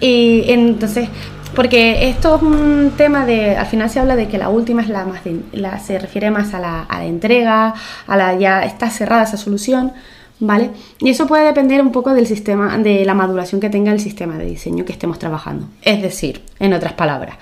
Y 0.00 0.44
entonces, 0.48 1.08
porque 1.54 2.08
esto 2.08 2.36
es 2.36 2.42
un 2.42 2.92
tema 2.96 3.24
de, 3.24 3.56
al 3.56 3.66
final 3.66 3.88
se 3.88 3.98
habla 3.98 4.14
de 4.14 4.28
que 4.28 4.38
la 4.38 4.50
última 4.50 4.82
es 4.82 4.88
la 4.88 5.04
más, 5.04 5.24
de, 5.24 5.40
la, 5.52 5.78
se 5.78 5.98
refiere 5.98 6.30
más 6.30 6.52
a 6.54 6.60
la, 6.60 6.82
a 6.82 6.98
la 6.98 7.06
entrega, 7.06 7.74
a 8.06 8.16
la 8.16 8.38
ya 8.38 8.64
está 8.64 8.90
cerrada 8.90 9.22
esa 9.22 9.38
solución, 9.38 9.92
¿vale? 10.38 10.70
Y 10.98 11.08
eso 11.08 11.26
puede 11.26 11.44
depender 11.44 11.80
un 11.80 11.92
poco 11.92 12.14
del 12.14 12.26
sistema, 12.26 12.76
de 12.78 13.04
la 13.04 13.14
maduración 13.14 13.60
que 13.60 13.70
tenga 13.70 13.92
el 13.92 14.00
sistema 14.00 14.36
de 14.36 14.44
diseño 14.44 14.84
que 14.84 14.92
estemos 14.92 15.18
trabajando. 15.18 15.66
Es 15.82 16.02
decir, 16.02 16.42
en 16.60 16.74
otras 16.74 16.92
palabras, 16.92 17.36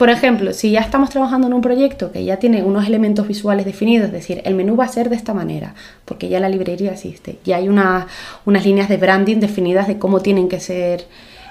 por 0.00 0.08
ejemplo, 0.08 0.54
si 0.54 0.70
ya 0.70 0.80
estamos 0.80 1.10
trabajando 1.10 1.46
en 1.46 1.52
un 1.52 1.60
proyecto 1.60 2.10
que 2.10 2.24
ya 2.24 2.38
tiene 2.38 2.62
unos 2.62 2.86
elementos 2.86 3.28
visuales 3.28 3.66
definidos, 3.66 4.06
es 4.06 4.12
decir, 4.12 4.40
el 4.46 4.54
menú 4.54 4.74
va 4.74 4.86
a 4.86 4.88
ser 4.88 5.10
de 5.10 5.16
esta 5.16 5.34
manera, 5.34 5.74
porque 6.06 6.30
ya 6.30 6.40
la 6.40 6.48
librería 6.48 6.92
existe, 6.92 7.38
ya 7.44 7.58
hay 7.58 7.68
una, 7.68 8.06
unas 8.46 8.64
líneas 8.64 8.88
de 8.88 8.96
branding 8.96 9.40
definidas 9.40 9.88
de 9.88 9.98
cómo 9.98 10.20
tienen 10.20 10.48
que 10.48 10.58
ser 10.58 11.06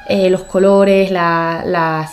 eh, 0.07 0.31
los 0.31 0.45
colores, 0.45 1.11
la, 1.11 2.09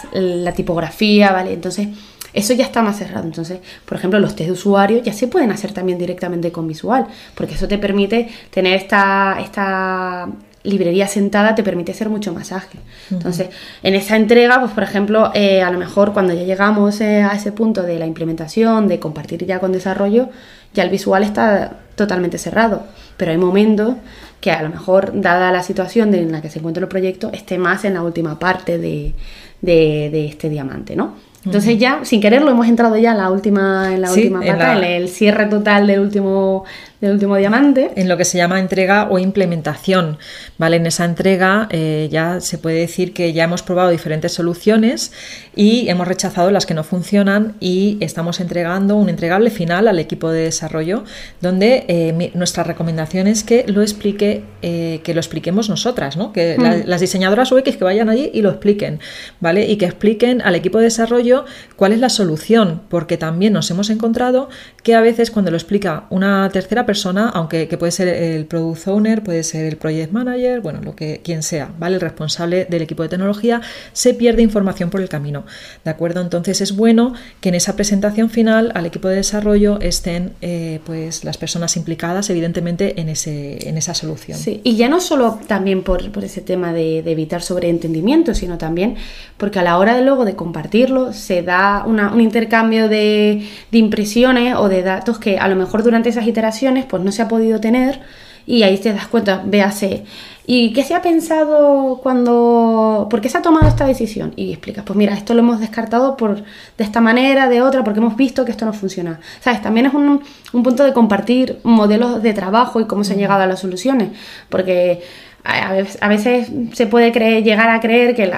tipografía, 0.54 1.32
¿vale? 1.32 1.54
Entonces, 1.54 1.88
eso 2.34 2.52
ya 2.52 2.66
está 2.66 2.82
más 2.82 2.98
cerrado. 2.98 3.24
Entonces, 3.24 3.60
por 3.86 3.96
ejemplo, 3.96 4.20
los 4.20 4.36
test 4.36 4.48
de 4.48 4.52
usuario 4.52 5.02
ya 5.02 5.14
se 5.14 5.28
pueden 5.28 5.50
hacer 5.52 5.72
también 5.72 5.96
directamente 5.96 6.52
con 6.52 6.68
visual, 6.68 7.06
porque 7.34 7.54
eso 7.54 7.66
te 7.66 7.78
permite 7.78 8.28
tener 8.50 8.74
esta, 8.74 9.38
esta 9.40 10.28
librería 10.66 11.06
sentada 11.06 11.54
te 11.54 11.62
permite 11.62 11.94
ser 11.94 12.10
mucho 12.10 12.32
más 12.34 12.52
ágil. 12.52 12.80
Entonces, 13.10 13.48
en 13.82 13.94
esa 13.94 14.16
entrega, 14.16 14.60
pues 14.60 14.72
por 14.72 14.82
ejemplo, 14.82 15.30
eh, 15.34 15.62
a 15.62 15.70
lo 15.70 15.78
mejor 15.78 16.12
cuando 16.12 16.34
ya 16.34 16.42
llegamos 16.42 17.00
eh, 17.00 17.22
a 17.22 17.34
ese 17.34 17.52
punto 17.52 17.82
de 17.82 17.98
la 17.98 18.06
implementación, 18.06 18.88
de 18.88 18.98
compartir 18.98 19.46
ya 19.46 19.58
con 19.58 19.72
desarrollo, 19.72 20.28
ya 20.74 20.82
el 20.82 20.90
visual 20.90 21.22
está 21.22 21.78
totalmente 21.94 22.38
cerrado. 22.38 22.84
Pero 23.16 23.30
hay 23.30 23.38
momentos 23.38 23.94
que 24.40 24.50
a 24.50 24.62
lo 24.62 24.68
mejor, 24.68 25.12
dada 25.14 25.50
la 25.50 25.62
situación 25.62 26.12
en 26.14 26.30
la 26.32 26.42
que 26.42 26.50
se 26.50 26.58
encuentra 26.58 26.82
el 26.82 26.88
proyecto, 26.88 27.30
esté 27.32 27.56
más 27.58 27.84
en 27.84 27.94
la 27.94 28.02
última 28.02 28.38
parte 28.38 28.78
de, 28.78 29.14
de, 29.62 30.10
de 30.10 30.26
este 30.26 30.50
diamante, 30.50 30.94
¿no? 30.94 31.14
Entonces 31.46 31.78
ya, 31.78 32.00
sin 32.02 32.20
quererlo, 32.20 32.50
hemos 32.50 32.66
entrado 32.66 32.96
ya 32.96 33.12
en 33.12 33.18
la 33.18 33.30
última, 33.30 33.94
en 33.94 34.00
la 34.00 34.08
sí, 34.08 34.22
última 34.22 34.40
pata, 34.40 34.72
en, 34.72 34.80
la... 34.80 34.88
en 34.88 35.02
el 35.02 35.08
cierre 35.08 35.46
total 35.46 35.86
del 35.86 36.00
último 36.00 36.64
del 37.00 37.12
último 37.12 37.36
diamante. 37.36 37.92
En 37.96 38.08
lo 38.08 38.16
que 38.16 38.24
se 38.24 38.36
llama 38.36 38.60
entrega 38.60 39.08
o 39.10 39.18
implementación. 39.18 40.18
¿vale? 40.58 40.76
En 40.76 40.86
esa 40.86 41.04
entrega 41.04 41.68
eh, 41.70 42.08
ya 42.10 42.40
se 42.40 42.58
puede 42.58 42.80
decir 42.80 43.12
que 43.12 43.32
ya 43.32 43.44
hemos 43.44 43.62
probado 43.62 43.90
diferentes 43.90 44.32
soluciones 44.32 45.12
y 45.54 45.88
hemos 45.88 46.08
rechazado 46.08 46.50
las 46.50 46.66
que 46.66 46.74
no 46.74 46.84
funcionan 46.84 47.54
y 47.60 47.98
estamos 48.00 48.40
entregando 48.40 48.96
un 48.96 49.08
entregable 49.08 49.50
final 49.50 49.88
al 49.88 49.98
equipo 49.98 50.30
de 50.30 50.42
desarrollo 50.42 51.04
donde 51.40 51.84
eh, 51.88 52.12
mi, 52.12 52.30
nuestra 52.34 52.64
recomendación 52.64 53.26
es 53.26 53.44
que 53.44 53.64
lo 53.68 53.82
explique, 53.82 54.44
eh, 54.62 55.00
que 55.04 55.14
lo 55.14 55.20
expliquemos 55.20 55.68
nosotras, 55.68 56.16
¿no? 56.16 56.32
que 56.32 56.56
mm. 56.58 56.62
la, 56.62 56.76
las 56.78 57.00
diseñadoras 57.00 57.52
UX 57.52 57.76
que 57.76 57.84
vayan 57.84 58.08
allí 58.08 58.30
y 58.34 58.42
lo 58.42 58.50
expliquen, 58.50 59.00
¿vale? 59.40 59.66
Y 59.66 59.76
que 59.76 59.86
expliquen 59.86 60.42
al 60.42 60.54
equipo 60.54 60.78
de 60.78 60.84
desarrollo 60.84 60.96
desarrollo 60.96 61.44
cuál 61.76 61.92
es 61.92 62.00
la 62.00 62.08
solución, 62.08 62.82
porque 62.88 63.18
también 63.18 63.52
nos 63.52 63.70
hemos 63.70 63.90
encontrado 63.90 64.48
que 64.82 64.94
a 64.94 65.02
veces 65.02 65.30
cuando 65.30 65.50
lo 65.50 65.56
explica 65.56 66.06
una 66.08 66.48
tercera 66.50 66.85
persona, 66.86 67.28
aunque 67.28 67.68
que 67.68 67.76
puede 67.76 67.92
ser 67.92 68.08
el 68.08 68.46
product 68.46 68.88
owner, 68.88 69.22
puede 69.22 69.42
ser 69.42 69.66
el 69.66 69.76
project 69.76 70.12
manager, 70.12 70.60
bueno, 70.60 70.80
lo 70.82 70.94
que 70.94 71.20
quien 71.22 71.42
sea, 71.42 71.70
¿vale? 71.78 71.96
El 71.96 72.00
responsable 72.00 72.64
del 72.64 72.82
equipo 72.82 73.02
de 73.02 73.08
tecnología, 73.08 73.60
se 73.92 74.14
pierde 74.14 74.42
información 74.42 74.90
por 74.90 75.00
el 75.00 75.08
camino. 75.08 75.44
¿De 75.84 75.90
acuerdo? 75.90 76.20
Entonces 76.20 76.60
es 76.60 76.76
bueno 76.76 77.14
que 77.40 77.48
en 77.50 77.56
esa 77.56 77.76
presentación 77.76 78.30
final 78.30 78.72
al 78.74 78.86
equipo 78.86 79.08
de 79.08 79.16
desarrollo 79.16 79.78
estén 79.80 80.32
eh, 80.40 80.80
pues 80.84 81.24
las 81.24 81.38
personas 81.38 81.76
implicadas, 81.76 82.30
evidentemente, 82.30 83.00
en, 83.00 83.08
ese, 83.08 83.68
en 83.68 83.76
esa 83.76 83.94
solución. 83.94 84.38
Sí, 84.38 84.60
y 84.64 84.76
ya 84.76 84.88
no 84.88 85.00
solo 85.00 85.38
también 85.46 85.82
por, 85.82 86.10
por 86.12 86.24
ese 86.24 86.40
tema 86.40 86.72
de, 86.72 86.98
evitar 87.06 87.42
sobreentendimiento, 87.42 88.34
sino 88.34 88.58
también 88.58 88.96
porque 89.36 89.58
a 89.58 89.62
la 89.62 89.78
hora 89.78 89.96
de 89.96 90.02
luego 90.02 90.24
de 90.24 90.34
compartirlo 90.34 91.12
se 91.12 91.42
da 91.42 91.84
un 91.86 92.20
intercambio 92.20 92.88
de, 92.88 93.46
impresiones 93.72 94.54
o 94.56 94.68
de 94.68 94.82
datos 94.82 95.18
que 95.18 95.38
a 95.38 95.48
lo 95.48 95.56
mejor 95.56 95.82
durante 95.82 96.08
esas 96.08 96.26
iteraciones 96.26 96.75
pues 96.84 97.02
no 97.02 97.10
se 97.12 97.22
ha 97.22 97.28
podido 97.28 97.60
tener 97.60 98.00
y 98.46 98.62
ahí 98.62 98.78
te 98.78 98.92
das 98.92 99.08
cuenta, 99.08 99.42
véase, 99.44 100.04
¿y 100.46 100.72
qué 100.72 100.84
se 100.84 100.94
ha 100.94 101.02
pensado 101.02 101.98
cuando, 102.00 103.08
por 103.10 103.20
qué 103.20 103.28
se 103.28 103.38
ha 103.38 103.42
tomado 103.42 103.66
esta 103.66 103.86
decisión? 103.86 104.32
Y 104.36 104.52
explicas, 104.52 104.84
pues 104.84 104.96
mira, 104.96 105.14
esto 105.14 105.34
lo 105.34 105.40
hemos 105.40 105.58
descartado 105.58 106.16
por, 106.16 106.36
de 106.36 106.84
esta 106.84 107.00
manera, 107.00 107.48
de 107.48 107.60
otra, 107.60 107.82
porque 107.82 107.98
hemos 107.98 108.16
visto 108.16 108.44
que 108.44 108.52
esto 108.52 108.64
no 108.64 108.72
funciona. 108.72 109.18
¿Sabes? 109.40 109.62
También 109.62 109.86
es 109.86 109.94
un, 109.94 110.22
un 110.52 110.62
punto 110.62 110.84
de 110.84 110.92
compartir 110.92 111.58
modelos 111.64 112.22
de 112.22 112.32
trabajo 112.34 112.80
y 112.80 112.84
cómo 112.84 113.02
se 113.02 113.14
han 113.14 113.18
llegado 113.18 113.42
a 113.42 113.46
las 113.46 113.58
soluciones, 113.58 114.10
porque 114.48 115.02
a 115.48 116.08
veces 116.08 116.48
se 116.72 116.86
puede 116.86 117.12
creer, 117.12 117.44
llegar 117.44 117.70
a 117.70 117.80
creer 117.80 118.14
que 118.14 118.30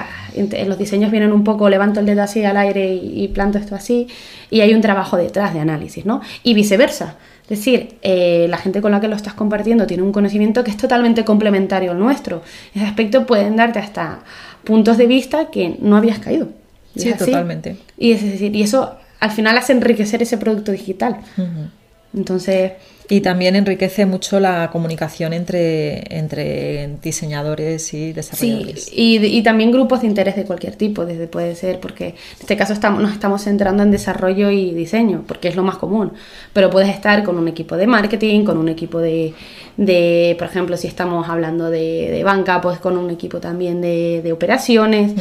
los 0.66 0.79
diseños 0.79 1.11
vienen 1.11 1.33
un 1.33 1.44
poco, 1.44 1.68
levanto 1.68 2.01
el 2.01 2.07
dedo 2.07 2.22
así 2.22 2.44
al 2.44 2.57
aire 2.57 2.94
y, 2.94 3.29
planto 3.29 3.59
esto 3.59 3.74
así, 3.74 4.09
y 4.51 4.61
hay 4.61 4.74
un 4.74 4.81
trabajo 4.81 5.16
detrás 5.16 5.55
de 5.55 5.61
análisis, 5.61 6.05
¿no? 6.05 6.20
Y 6.42 6.55
viceversa. 6.55 7.16
Es 7.48 7.61
decir, 7.61 7.96
eh, 8.02 8.46
la 8.50 8.58
gente 8.58 8.82
con 8.82 8.92
la 8.92 9.00
que 9.00 9.08
lo 9.08 9.16
estás 9.16 9.32
compartiendo 9.32 9.87
tiene 9.87 10.02
un 10.02 10.12
conocimiento 10.12 10.62
que 10.64 10.70
es 10.70 10.76
totalmente 10.76 11.24
complementario 11.24 11.92
al 11.92 11.98
nuestro. 11.98 12.42
En 12.74 12.82
ese 12.82 12.90
aspecto 12.90 13.26
pueden 13.26 13.56
darte 13.56 13.78
hasta 13.78 14.20
puntos 14.64 14.98
de 14.98 15.06
vista 15.06 15.50
que 15.50 15.76
no 15.80 15.96
habías 15.96 16.18
caído. 16.18 16.48
sí, 16.94 17.12
totalmente. 17.14 17.78
Y, 17.96 18.12
es 18.12 18.22
decir, 18.22 18.54
y 18.54 18.62
eso 18.62 18.96
al 19.20 19.30
final 19.30 19.56
hace 19.56 19.72
enriquecer 19.72 20.22
ese 20.22 20.37
producto 20.37 20.72
digital. 20.72 21.16
Entonces, 22.14 22.72
y 23.11 23.23
también 23.23 23.57
enriquece 23.57 24.05
mucho 24.05 24.38
la 24.38 24.68
comunicación 24.71 25.33
entre, 25.33 26.16
entre 26.16 26.97
diseñadores 27.03 27.94
y 27.94 28.12
desarrolladores. 28.12 28.85
Sí, 28.85 29.18
y, 29.23 29.42
también 29.42 29.73
grupos 29.73 30.03
de 30.03 30.09
interés 30.09 30.37
de 30.37 30.44
cualquier 30.44 30.77
tipo, 30.77 31.07
desde 31.07 31.27
puede 31.27 31.55
ser, 31.55 31.81
porque 31.81 32.09
en 32.09 32.14
este 32.40 32.57
caso 32.57 32.75
estamos, 32.75 33.01
nos 33.01 33.12
estamos 33.12 33.42
centrando 33.44 33.83
en 33.83 33.90
desarrollo 33.90 34.51
y 34.51 34.75
diseño, 34.75 35.25
porque 35.27 35.49
es 35.49 35.57
lo 35.57 35.62
más 35.62 35.79
común. 35.79 36.12
Pero 36.53 36.68
puedes 36.68 36.90
estar 36.90 37.25
con 37.25 37.38
un 37.38 37.49
equipo 37.49 37.77
de 37.77 37.87
marketing, 37.87 38.44
con 38.44 38.59
un 38.59 38.68
equipo 38.68 38.99
de, 38.99 39.33
de 39.79 40.37
por 40.38 40.49
ejemplo, 40.49 40.77
si 40.77 40.87
estamos 40.87 41.29
hablando 41.31 41.71
de, 41.71 42.21
banca, 42.25 42.61
pues 42.61 42.79
con 42.79 42.99
un 42.99 43.11
equipo 43.11 43.40
también 43.40 43.81
de, 43.81 44.31
operaciones. 44.33 45.14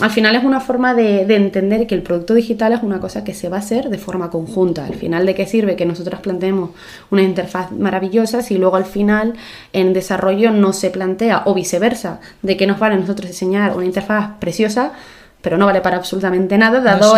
Al 0.00 0.10
final 0.10 0.36
es 0.36 0.44
una 0.44 0.60
forma 0.60 0.94
de, 0.94 1.24
de 1.24 1.36
entender 1.36 1.86
que 1.86 1.94
el 1.94 2.02
producto 2.02 2.34
digital 2.34 2.74
es 2.74 2.82
una 2.82 3.00
cosa 3.00 3.24
que 3.24 3.32
se 3.32 3.48
va 3.48 3.56
a 3.56 3.60
hacer 3.60 3.88
de 3.88 3.96
forma 3.96 4.30
conjunta. 4.30 4.84
Al 4.84 4.94
final, 4.94 5.24
¿de 5.24 5.34
qué 5.34 5.46
sirve 5.46 5.74
que 5.74 5.86
nosotros 5.86 6.20
planteemos 6.20 6.70
una 7.10 7.22
interfaz 7.22 7.72
maravillosa 7.72 8.42
si 8.42 8.58
luego 8.58 8.76
al 8.76 8.84
final 8.84 9.34
en 9.72 9.92
desarrollo 9.92 10.50
no 10.50 10.72
se 10.72 10.90
plantea 10.90 11.42
o 11.46 11.54
viceversa, 11.54 12.20
de 12.42 12.56
que 12.56 12.66
nos 12.66 12.78
vale 12.78 12.94
a 12.94 12.98
nosotros 12.98 13.28
diseñar 13.28 13.76
una 13.76 13.86
interfaz 13.86 14.38
preciosa 14.38 14.92
pero 15.40 15.56
no 15.56 15.66
vale 15.66 15.80
para 15.80 15.96
absolutamente 15.96 16.58
nada 16.58 16.80
dado, 16.80 17.14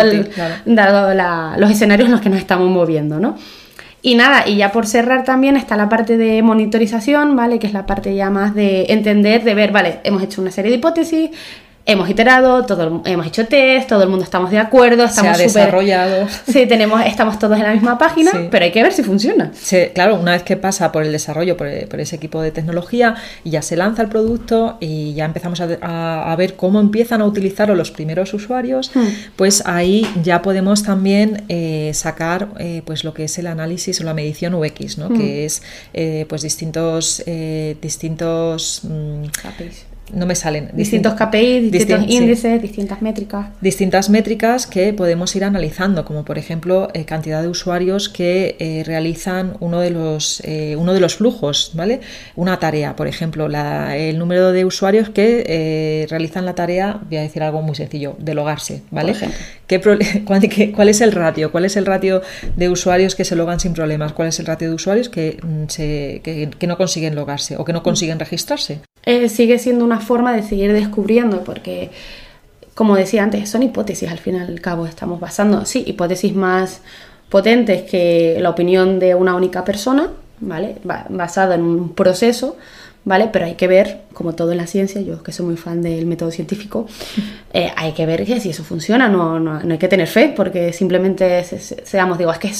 dado 0.65 1.57
los 1.57 1.71
escenarios 1.71 2.05
en 2.05 2.11
los 2.11 2.21
que 2.21 2.29
nos 2.29 2.39
estamos 2.39 2.69
moviendo, 2.69 3.19
¿no? 3.19 3.35
Y 4.03 4.15
nada, 4.15 4.47
y 4.47 4.57
ya 4.57 4.71
por 4.71 4.87
cerrar 4.87 5.23
también 5.23 5.55
está 5.57 5.77
la 5.77 5.87
parte 5.87 6.17
de 6.17 6.41
monitorización, 6.41 7.35
¿vale? 7.35 7.59
Que 7.59 7.67
es 7.67 7.73
la 7.73 7.85
parte 7.85 8.15
ya 8.15 8.31
más 8.31 8.55
de 8.55 8.85
entender, 8.89 9.43
de 9.43 9.53
ver, 9.53 9.71
vale, 9.71 9.99
hemos 10.03 10.23
hecho 10.23 10.41
una 10.41 10.49
serie 10.49 10.71
de 10.71 10.77
hipótesis, 10.77 11.29
hemos 11.85 12.09
iterado, 12.09 12.65
todo, 12.65 13.01
hemos 13.05 13.27
hecho 13.27 13.47
test, 13.47 13.89
todo 13.89 14.03
el 14.03 14.09
mundo 14.09 14.23
estamos 14.23 14.51
de 14.51 14.59
acuerdo, 14.59 15.05
estamos 15.05 15.37
Se 15.37 15.43
ha 15.43 15.47
desarrollado. 15.47 16.27
Sí, 16.47 16.65
tenemos, 16.65 17.01
estamos 17.05 17.39
todos 17.39 17.57
en 17.57 17.63
la 17.63 17.73
misma 17.73 17.97
página, 17.97 18.31
pero 18.49 18.65
hay 18.65 18.71
que 18.71 18.83
ver 18.83 18.93
si 18.93 19.03
funciona. 19.03 19.51
Sí, 19.53 19.77
claro, 19.93 20.15
una 20.15 20.33
vez 20.33 20.43
que 20.43 20.57
pasa 20.57 20.91
por 20.91 21.03
el 21.03 21.11
desarrollo, 21.11 21.57
por, 21.57 21.67
ese 21.67 22.15
equipo 22.15 22.41
de 22.41 22.51
tecnología, 22.51 23.15
y 23.43 23.51
ya 23.51 23.61
se 23.61 23.75
lanza 23.75 24.01
el 24.01 24.09
producto 24.09 24.77
y 24.79 25.13
ya 25.13 25.25
empezamos 25.25 25.61
a, 25.61 26.35
ver 26.37 26.55
cómo 26.55 26.79
empiezan 26.79 27.21
a 27.21 27.25
utilizarlo 27.25 27.75
los 27.75 27.91
primeros 27.91 28.33
usuarios, 28.33 28.91
hmm. 28.93 29.07
pues 29.35 29.63
ahí 29.65 30.07
ya 30.23 30.41
podemos 30.41 30.83
también 30.83 31.43
eh, 31.49 31.91
sacar 31.93 32.49
eh, 32.57 32.81
pues 32.85 33.03
lo 33.03 33.13
que 33.13 33.25
es 33.25 33.37
el 33.37 33.47
análisis 33.47 33.99
o 34.01 34.03
la 34.03 34.13
medición 34.13 34.53
UX, 34.53 34.97
¿no? 34.97 35.09
Hmm. 35.09 35.17
que 35.17 35.45
es 35.45 35.61
eh, 35.93 36.25
pues 36.29 36.41
distintos, 36.41 37.23
distintos 37.81 38.81
mm, 38.83 39.25
no 40.13 40.25
me 40.25 40.35
salen. 40.35 40.69
Distintos 40.73 41.13
KPI, 41.13 41.69
distintos 41.69 42.09
índices, 42.09 42.61
distintas 42.61 43.01
métricas. 43.01 43.47
Distintas 43.61 44.09
métricas 44.09 44.67
que 44.67 44.93
podemos 44.93 45.35
ir 45.35 45.43
analizando, 45.43 46.05
como 46.05 46.25
por 46.25 46.37
ejemplo 46.37 46.89
eh, 46.93 47.05
cantidad 47.05 47.41
de 47.41 47.47
usuarios 47.47 48.09
que 48.09 48.55
eh, 48.59 48.83
realizan 48.85 49.55
uno 49.59 49.79
de, 49.79 49.91
los, 49.91 50.41
eh, 50.45 50.75
uno 50.77 50.93
de 50.93 50.99
los 50.99 51.15
flujos, 51.15 51.71
¿vale? 51.73 52.01
Una 52.35 52.59
tarea, 52.59 52.95
por 52.95 53.07
ejemplo, 53.07 53.47
la, 53.47 53.97
el 53.97 54.17
número 54.19 54.51
de 54.51 54.65
usuarios 54.65 55.09
que 55.09 56.05
realizan 56.09 56.45
la 56.45 56.55
tarea, 56.55 56.99
voy 57.07 57.17
a 57.17 57.21
decir 57.21 57.43
algo 57.43 57.61
muy 57.61 57.75
sencillo, 57.75 58.15
de 58.19 58.33
logarse, 58.33 58.81
¿vale? 58.91 59.13
¿Qué 59.67 59.79
cuál, 60.25 60.89
es 60.89 61.01
el 61.01 61.11
ratio? 61.11 61.51
¿Cuál 61.51 61.65
es 61.65 61.77
el 61.77 61.85
ratio 61.85 62.21
de 62.57 62.69
usuarios 62.69 63.15
que 63.15 63.23
se 63.23 63.35
logan 63.35 63.59
sin 63.59 63.73
problemas? 63.73 64.13
¿Cuál 64.13 64.27
es 64.27 64.39
el 64.39 64.45
ratio 64.45 64.67
de 64.67 64.75
usuarios 64.75 65.09
que, 65.09 65.37
mm, 65.41 65.69
se, 65.69 66.21
que, 66.23 66.49
que 66.57 66.67
no 66.67 66.77
consiguen 66.77 67.15
logarse 67.15 67.55
o 67.57 67.63
que 67.63 67.73
no 67.73 67.83
consiguen 67.83 68.19
registrarse? 68.19 68.79
sigue 69.29 69.57
siendo 69.57 69.83
una 69.83 69.99
forma 70.01 70.33
de 70.33 70.43
seguir 70.43 70.73
descubriendo, 70.73 71.43
porque, 71.43 71.91
como 72.75 72.95
decía 72.95 73.23
antes, 73.23 73.49
son 73.49 73.63
hipótesis 73.63 74.09
al 74.09 74.19
fin 74.19 74.35
y 74.35 74.39
al 74.39 74.59
cabo. 74.59 74.85
Estamos 74.85 75.19
basando, 75.19 75.65
sí, 75.65 75.83
hipótesis 75.85 76.35
más 76.35 76.81
potentes 77.29 77.83
que 77.83 78.37
la 78.39 78.49
opinión 78.49 78.99
de 78.99 79.15
una 79.15 79.35
única 79.35 79.63
persona, 79.63 80.09
¿vale? 80.41 80.75
Basada 80.83 81.55
en 81.55 81.61
un 81.61 81.93
proceso, 81.93 82.57
¿vale? 83.03 83.29
Pero 83.31 83.45
hay 83.45 83.55
que 83.55 83.67
ver, 83.67 84.01
como 84.13 84.33
todo 84.33 84.51
en 84.51 84.57
la 84.57 84.67
ciencia, 84.67 85.01
yo 85.01 85.23
que 85.23 85.31
soy 85.31 85.45
muy 85.45 85.57
fan 85.57 85.81
del 85.81 86.05
método 86.05 86.31
científico, 86.31 86.85
eh, 87.53 87.71
hay 87.75 87.93
que 87.93 88.05
ver 88.05 88.25
que 88.25 88.39
si 88.39 88.49
eso 88.49 88.63
funciona, 88.63 89.09
no, 89.09 89.39
no, 89.39 89.59
hay 89.59 89.77
que 89.77 89.87
tener 89.87 90.07
fe, 90.07 90.33
porque 90.35 90.73
simplemente 90.73 91.43
seamos, 91.43 92.17
digo, 92.17 92.31
es 92.31 92.39
que 92.39 92.51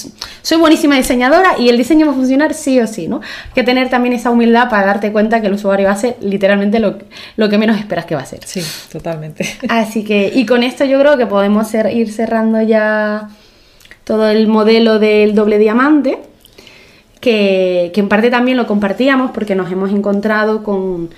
soy 0.41 0.57
buenísima 0.57 0.95
diseñadora 0.95 1.59
y 1.59 1.69
el 1.69 1.77
diseño 1.77 2.07
va 2.07 2.13
a 2.13 2.15
funcionar 2.15 2.53
sí 2.53 2.79
o 2.79 2.87
sí, 2.87 3.07
¿no? 3.07 3.17
Hay 3.17 3.53
que 3.53 3.63
tener 3.63 3.89
también 3.89 4.13
esa 4.13 4.31
humildad 4.31 4.69
para 4.69 4.85
darte 4.85 5.11
cuenta 5.11 5.41
que 5.41 5.47
el 5.47 5.53
usuario 5.53 5.85
va 5.85 5.91
a 5.91 5.95
hacer 5.95 6.17
literalmente 6.21 6.79
lo, 6.79 6.97
lo 7.37 7.49
que 7.49 7.57
menos 7.57 7.77
esperas 7.77 8.05
que 8.05 8.15
va 8.15 8.21
a 8.21 8.23
hacer. 8.23 8.39
Sí, 8.45 8.61
totalmente. 8.91 9.45
Así 9.69 10.03
que, 10.03 10.31
y 10.33 10.45
con 10.45 10.63
esto 10.63 10.85
yo 10.85 10.99
creo 10.99 11.17
que 11.17 11.27
podemos 11.27 11.71
ir 11.73 12.11
cerrando 12.11 12.61
ya 12.61 13.29
todo 14.03 14.27
el 14.29 14.47
modelo 14.47 14.97
del 14.97 15.35
doble 15.35 15.59
diamante 15.59 16.30
que, 17.21 17.91
en 17.95 18.09
parte 18.09 18.29
también 18.29 18.57
lo 18.57 18.67
compartíamos 18.67 19.31
porque 19.31 19.55
nos 19.55 19.71
hemos 19.71 19.91
encontrado 19.91 20.63
con, 20.63 21.09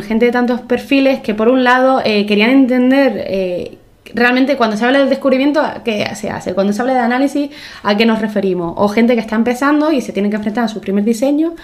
gente 0.00 0.26
de 0.26 0.32
tantos 0.32 0.60
perfiles 0.60 1.20
que 1.20 1.34
por 1.34 1.48
un 1.48 1.64
lado 1.64 2.00
eh, 2.04 2.24
querían 2.24 2.50
entender 2.50 3.24
eh, 3.26 3.78
realmente 4.14 4.56
cuando 4.56 4.76
se 4.76 4.84
habla 4.84 5.00
del 5.00 5.08
descubrimiento, 5.08 5.60
¿qué 5.84 6.08
se 6.14 6.30
hace? 6.30 6.54
Cuando 6.54 6.72
se 6.72 6.80
habla 6.80 6.94
de 6.94 7.00
análisis, 7.00 7.50
¿a 7.82 7.96
qué 7.96 8.06
nos 8.06 8.20
referimos? 8.20 8.74
O 8.76 8.88
gente 8.88 9.14
que 9.14 9.20
está 9.20 9.34
empezando 9.34 9.90
y 9.90 10.00
se 10.00 10.12
tiene 10.12 10.30
que 10.30 10.36
enfrentar 10.36 10.64
a 10.64 10.68
su 10.68 10.80
primer 10.80 11.02
diseño 11.02 11.54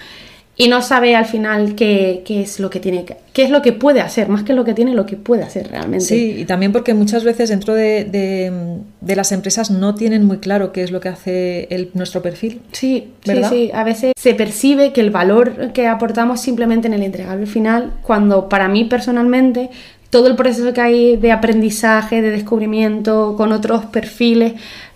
y 0.55 0.67
no 0.67 0.83
sabe 0.83 1.15
al 1.15 1.25
final 1.25 1.73
qué, 1.75 2.23
es 2.27 2.59
lo 2.59 2.69
que 2.69 2.79
tiene 2.79 3.05
qué 3.05 3.43
es 3.43 3.49
lo 3.49 3.63
que 3.63 3.73
puede 3.73 4.01
hacer, 4.01 4.29
más 4.29 4.43
que 4.43 4.53
lo 4.53 4.63
que 4.63 4.75
tiene, 4.75 4.93
lo 4.93 5.07
que 5.07 5.17
puede 5.17 5.41
hacer 5.41 5.69
realmente. 5.69 6.05
Sí, 6.05 6.35
y 6.37 6.45
también 6.45 6.71
porque 6.71 6.93
muchas 6.93 7.23
veces 7.23 7.49
dentro 7.49 7.73
de, 7.73 8.79
las 9.01 9.31
empresas 9.31 9.71
no 9.71 9.95
tienen 9.95 10.25
muy 10.25 10.37
claro 10.37 10.71
qué 10.71 10.83
es 10.83 10.91
lo 10.91 10.99
que 10.99 11.09
hace 11.09 11.67
el, 11.71 11.89
nuestro 11.95 12.21
perfil. 12.21 12.61
Sí, 12.71 13.07
¿verdad? 13.25 13.49
sí, 13.49 13.65
sí. 13.65 13.71
A 13.73 13.83
veces 13.83 14.13
se 14.15 14.35
percibe 14.35 14.93
que 14.93 15.01
el 15.01 15.09
valor 15.09 15.71
que 15.73 15.87
aportamos 15.87 16.39
simplemente 16.39 16.87
en 16.87 16.93
el 16.93 17.01
entregable 17.01 17.47
final, 17.47 17.93
cuando 18.03 18.47
para 18.47 18.67
mí 18.67 18.85
personalmente 18.85 19.71
todo 20.11 20.27
el 20.27 20.35
proceso 20.35 20.71
que 20.73 20.81
hay 20.81 21.17
de 21.17 21.31
aprendizaje, 21.31 22.21
de 22.21 22.29
descubrimiento 22.29 23.33
con 23.35 23.51
otros 23.51 23.85
perfiles, 23.85 24.53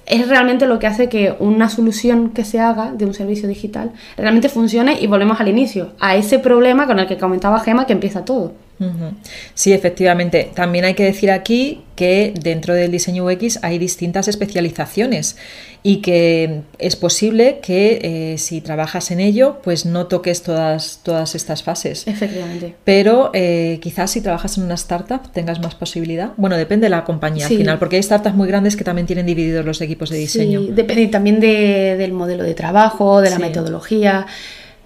es 0.07 0.27
realmente 0.27 0.65
lo 0.65 0.79
que 0.79 0.87
hace 0.87 1.09
que 1.09 1.35
una 1.39 1.69
solución 1.69 2.29
que 2.29 2.45
se 2.45 2.59
haga 2.59 2.91
de 2.91 3.05
un 3.05 3.13
servicio 3.13 3.47
digital 3.47 3.91
realmente 4.15 4.49
funcione 4.49 4.99
y 4.99 5.07
volvemos 5.07 5.39
al 5.39 5.49
inicio, 5.49 5.91
a 5.99 6.15
ese 6.15 6.39
problema 6.39 6.87
con 6.87 6.99
el 6.99 7.07
que 7.07 7.17
comentaba 7.17 7.59
Gema 7.59 7.85
que 7.85 7.93
empieza 7.93 8.25
todo. 8.25 8.53
Sí, 9.53 9.73
efectivamente. 9.73 10.51
También 10.53 10.85
hay 10.85 10.93
que 10.93 11.03
decir 11.03 11.31
aquí 11.31 11.81
que 11.95 12.33
dentro 12.39 12.75
del 12.75 12.91
diseño 12.91 13.25
UX 13.25 13.59
hay 13.63 13.79
distintas 13.79 14.27
especializaciones 14.27 15.35
y 15.81 15.97
que 16.01 16.61
es 16.77 16.95
posible 16.95 17.59
que 17.61 18.33
eh, 18.33 18.37
si 18.37 18.61
trabajas 18.61 19.09
en 19.09 19.19
ello, 19.19 19.59
pues 19.63 19.85
no 19.85 20.07
toques 20.07 20.43
todas, 20.43 20.99
todas 21.01 21.33
estas 21.33 21.63
fases. 21.63 22.07
Efectivamente. 22.07 22.75
Pero 22.83 23.31
eh, 23.33 23.79
quizás 23.81 24.11
si 24.11 24.21
trabajas 24.21 24.57
en 24.57 24.65
una 24.65 24.75
startup 24.75 25.31
tengas 25.31 25.59
más 25.59 25.75
posibilidad. 25.75 26.33
Bueno, 26.37 26.55
depende 26.55 26.85
de 26.85 26.89
la 26.89 27.03
compañía 27.03 27.47
al 27.47 27.57
final, 27.57 27.79
porque 27.79 27.95
hay 27.95 28.03
startups 28.03 28.35
muy 28.35 28.47
grandes 28.47 28.75
que 28.75 28.83
también 28.83 29.07
tienen 29.07 29.25
divididos 29.25 29.65
los 29.65 29.81
equipos 29.81 30.09
de 30.09 30.17
diseño. 30.17 30.61
Sí, 30.61 30.71
depende 30.71 31.07
también 31.07 31.39
del 31.39 32.11
modelo 32.11 32.43
de 32.43 32.53
trabajo, 32.53 33.21
de 33.21 33.29
la 33.29 33.39
metodología. 33.39 34.27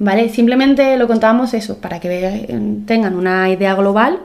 ¿Vale? 0.04 0.30
Simplemente 0.30 0.98
lo 0.98 1.08
contábamos 1.08 1.54
eso, 1.54 1.78
para 1.78 2.00
que 2.00 2.48
tengan 2.88 3.16
una 3.16 3.50
idea 3.50 3.76
global 3.76 4.20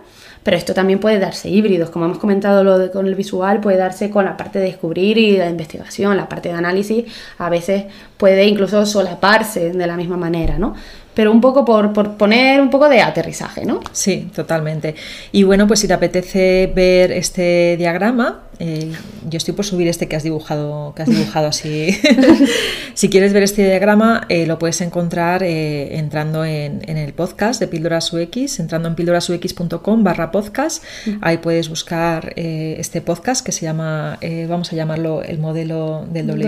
pero 0.46 0.56
esto 0.56 0.74
también 0.74 1.00
puede 1.00 1.18
darse 1.18 1.48
híbridos, 1.48 1.90
como 1.90 2.04
hemos 2.04 2.18
comentado 2.18 2.62
lo 2.62 2.78
de, 2.78 2.92
con 2.92 3.08
el 3.08 3.16
visual, 3.16 3.58
puede 3.58 3.78
darse 3.78 4.10
con 4.10 4.26
la 4.26 4.36
parte 4.36 4.60
de 4.60 4.66
descubrir 4.66 5.18
y 5.18 5.36
de 5.36 5.50
investigación, 5.50 6.16
la 6.16 6.28
parte 6.28 6.50
de 6.50 6.54
análisis 6.54 7.04
a 7.38 7.50
veces 7.50 7.86
puede 8.16 8.44
incluso 8.46 8.86
solaparse 8.86 9.72
de 9.72 9.86
la 9.88 9.96
misma 9.96 10.16
manera, 10.16 10.56
¿no? 10.56 10.76
Pero 11.16 11.32
un 11.32 11.40
poco 11.40 11.64
por, 11.64 11.94
poner 12.18 12.60
un 12.60 12.68
poco 12.68 12.90
de 12.90 13.00
aterrizaje, 13.00 13.64
¿no? 13.64 13.80
Sí, 13.90 14.28
totalmente. 14.34 14.94
Y 15.32 15.44
bueno, 15.44 15.66
pues 15.66 15.80
si 15.80 15.88
te 15.88 15.94
apetece 15.94 16.70
ver 16.76 17.10
este 17.10 17.78
diagrama, 17.78 18.42
eh, 18.58 18.92
yo 19.26 19.38
estoy 19.38 19.54
por 19.54 19.64
subir 19.64 19.88
este 19.88 20.08
que 20.08 20.16
has 20.16 20.24
dibujado, 20.24 20.92
que 20.94 21.04
has 21.04 21.08
dibujado 21.08 21.46
así. 21.46 21.98
si 22.94 23.08
quieres 23.08 23.32
ver 23.32 23.44
este 23.44 23.64
diagrama, 23.64 24.26
eh, 24.28 24.46
lo 24.46 24.58
puedes 24.58 24.82
encontrar 24.82 25.42
eh, 25.42 25.96
entrando 25.96 26.44
en, 26.44 26.82
el 26.86 27.14
podcast 27.14 27.60
de 27.60 27.68
Píldoras 27.68 28.12
UX, 28.12 28.60
entrando 28.60 28.86
en 28.86 28.94
píldorasux.com 28.94 30.04
barra 30.04 30.30
podcast. 30.30 30.84
Ahí 31.22 31.38
puedes 31.38 31.70
buscar 31.70 32.34
este 32.36 33.00
podcast 33.00 33.44
que 33.44 33.52
se 33.52 33.62
llama, 33.62 34.18
vamos 34.48 34.70
a 34.70 34.76
llamarlo 34.76 35.22
el 35.22 35.38
modelo 35.38 36.04
del 36.10 36.26
doble 36.26 36.46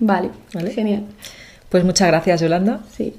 Vale, 0.00 0.30
vale, 0.52 0.70
genial. 0.70 1.04
Pues 1.70 1.82
muchas 1.82 2.08
gracias, 2.08 2.42
Yolanda. 2.42 2.80
Sí. 2.94 3.14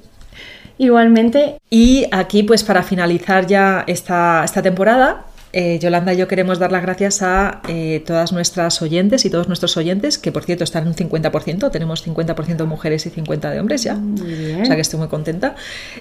Igualmente. 0.78 1.58
Y 1.70 2.06
aquí, 2.12 2.42
pues 2.42 2.64
para 2.64 2.82
finalizar 2.82 3.46
ya 3.46 3.84
esta, 3.86 4.42
esta 4.44 4.62
temporada, 4.62 5.24
eh, 5.52 5.78
Yolanda 5.78 6.12
y 6.12 6.18
yo 6.18 6.28
queremos 6.28 6.58
dar 6.58 6.70
las 6.70 6.82
gracias 6.82 7.22
a 7.22 7.62
eh, 7.66 8.02
todas 8.04 8.30
nuestras 8.32 8.82
oyentes 8.82 9.24
y 9.24 9.30
todos 9.30 9.48
nuestros 9.48 9.76
oyentes, 9.78 10.18
que 10.18 10.30
por 10.30 10.44
cierto 10.44 10.64
están 10.64 10.82
en 10.82 10.88
un 10.88 10.94
50%, 10.94 11.70
tenemos 11.70 12.06
50% 12.06 12.56
de 12.56 12.64
mujeres 12.64 13.06
y 13.06 13.10
50% 13.10 13.50
de 13.50 13.60
hombres 13.60 13.82
ya, 13.82 13.94
o 13.94 14.64
sea 14.66 14.74
que 14.74 14.82
estoy 14.82 14.98
muy 14.98 15.08
contenta. 15.08 15.54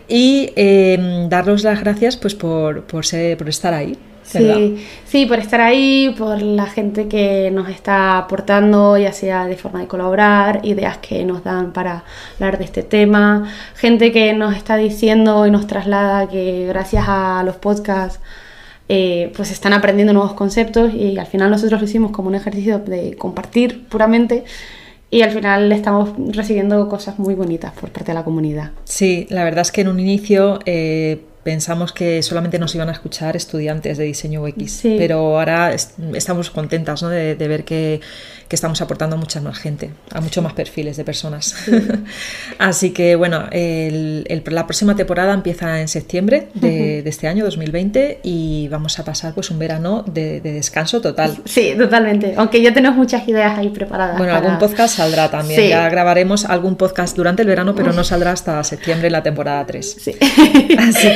Y 0.09 0.51
eh, 0.57 1.27
darles 1.29 1.63
las 1.63 1.79
gracias 1.79 2.17
pues 2.17 2.35
por, 2.35 2.83
por, 2.83 3.05
ser, 3.05 3.37
por 3.37 3.47
estar 3.47 3.73
ahí. 3.73 3.97
Sí, 4.25 4.85
sí, 5.05 5.25
por 5.25 5.39
estar 5.39 5.61
ahí, 5.61 6.13
por 6.17 6.41
la 6.41 6.65
gente 6.65 7.07
que 7.07 7.51
nos 7.51 7.69
está 7.69 8.17
aportando, 8.17 8.97
ya 8.97 9.13
sea 9.13 9.45
de 9.45 9.55
forma 9.55 9.81
de 9.81 9.87
colaborar, 9.87 10.61
ideas 10.63 10.97
que 10.97 11.23
nos 11.23 11.43
dan 11.43 11.73
para 11.73 12.03
hablar 12.35 12.57
de 12.57 12.65
este 12.65 12.83
tema, 12.83 13.49
gente 13.75 14.11
que 14.11 14.33
nos 14.33 14.55
está 14.55 14.77
diciendo 14.77 15.45
y 15.45 15.51
nos 15.51 15.67
traslada 15.67 16.27
que 16.27 16.65
gracias 16.67 17.05
a 17.07 17.43
los 17.45 17.55
podcasts 17.57 18.19
eh, 18.89 19.31
pues 19.35 19.51
están 19.51 19.73
aprendiendo 19.73 20.13
nuevos 20.13 20.33
conceptos 20.33 20.93
y 20.93 21.17
al 21.17 21.27
final 21.27 21.49
nosotros 21.51 21.81
lo 21.81 21.87
hicimos 21.87 22.11
como 22.11 22.27
un 22.27 22.35
ejercicio 22.35 22.79
de 22.79 23.15
compartir 23.15 23.87
puramente 23.87 24.43
y 25.09 25.21
al 25.21 25.31
final 25.31 25.71
estamos 25.71 26.09
recibiendo 26.35 26.89
cosas 26.89 27.19
muy 27.19 27.35
bonitas 27.35 27.71
por 27.73 27.91
parte 27.91 28.11
de 28.11 28.15
la 28.15 28.23
comunidad. 28.23 28.71
Sí, 28.83 29.27
la 29.29 29.43
verdad 29.43 29.61
es 29.61 29.71
que 29.71 29.81
en 29.81 29.87
un 29.87 29.99
inicio... 29.99 30.59
Eh, 30.65 31.21
pensamos 31.45 31.93
que 31.93 32.23
solamente 32.23 32.57
nos 32.57 32.73
iban 32.73 32.89
a 32.89 32.91
escuchar 32.91 33.35
estudiantes 33.35 33.99
de 33.99 34.03
diseño 34.05 34.41
UX, 34.41 34.79
pero 34.81 35.37
ahora 35.37 35.75
estamos 36.15 36.49
contentas 36.49 37.01
de, 37.01 37.35
ver 37.35 37.63
que, 37.63 38.01
estamos 38.49 38.81
aportando 38.81 39.17
a 39.17 39.19
mucha 39.19 39.41
más 39.41 39.59
gente, 39.59 39.91
a 40.11 40.21
muchos 40.21 40.41
más 40.41 40.53
perfiles 40.53 40.95
de 40.95 41.03
personas. 41.03 41.55
Así 42.57 42.91
que 42.91 43.15
bueno, 43.15 43.49
la 43.51 44.65
próxima 44.65 44.95
temporada 44.95 45.33
empieza 45.33 45.81
en 45.81 45.89
septiembre 45.89 46.47
de, 46.53 47.03
este 47.05 47.27
año, 47.27 47.43
2020, 47.43 48.21
y 48.23 48.67
vamos 48.69 48.97
a 48.97 49.03
pasar 49.03 49.35
pues 49.35 49.51
un 49.51 49.59
verano 49.59 50.03
de, 50.07 50.41
descanso 50.41 50.99
total. 50.99 51.37
Sí, 51.45 51.75
totalmente, 51.77 52.33
aunque 52.37 52.59
ya 52.61 52.73
tenemos 52.73 52.97
muchas 52.97 53.27
ideas 53.27 53.59
ahí 53.59 53.69
preparadas. 53.69 54.17
Bueno, 54.17 54.33
algún 54.33 54.57
podcast 54.57 54.95
saldrá 54.95 55.29
también, 55.29 55.69
ya 55.69 55.87
grabaremos 55.89 56.45
algún 56.45 56.75
podcast 56.75 57.15
durante 57.15 57.43
el 57.43 57.49
verano, 57.49 57.75
pero 57.75 57.93
no 57.93 58.03
saldrá 58.03 58.31
hasta 58.31 58.63
septiembre 58.63 59.11
la 59.11 59.21
temporada 59.21 59.63
3. 59.63 59.97
Así 60.79 61.15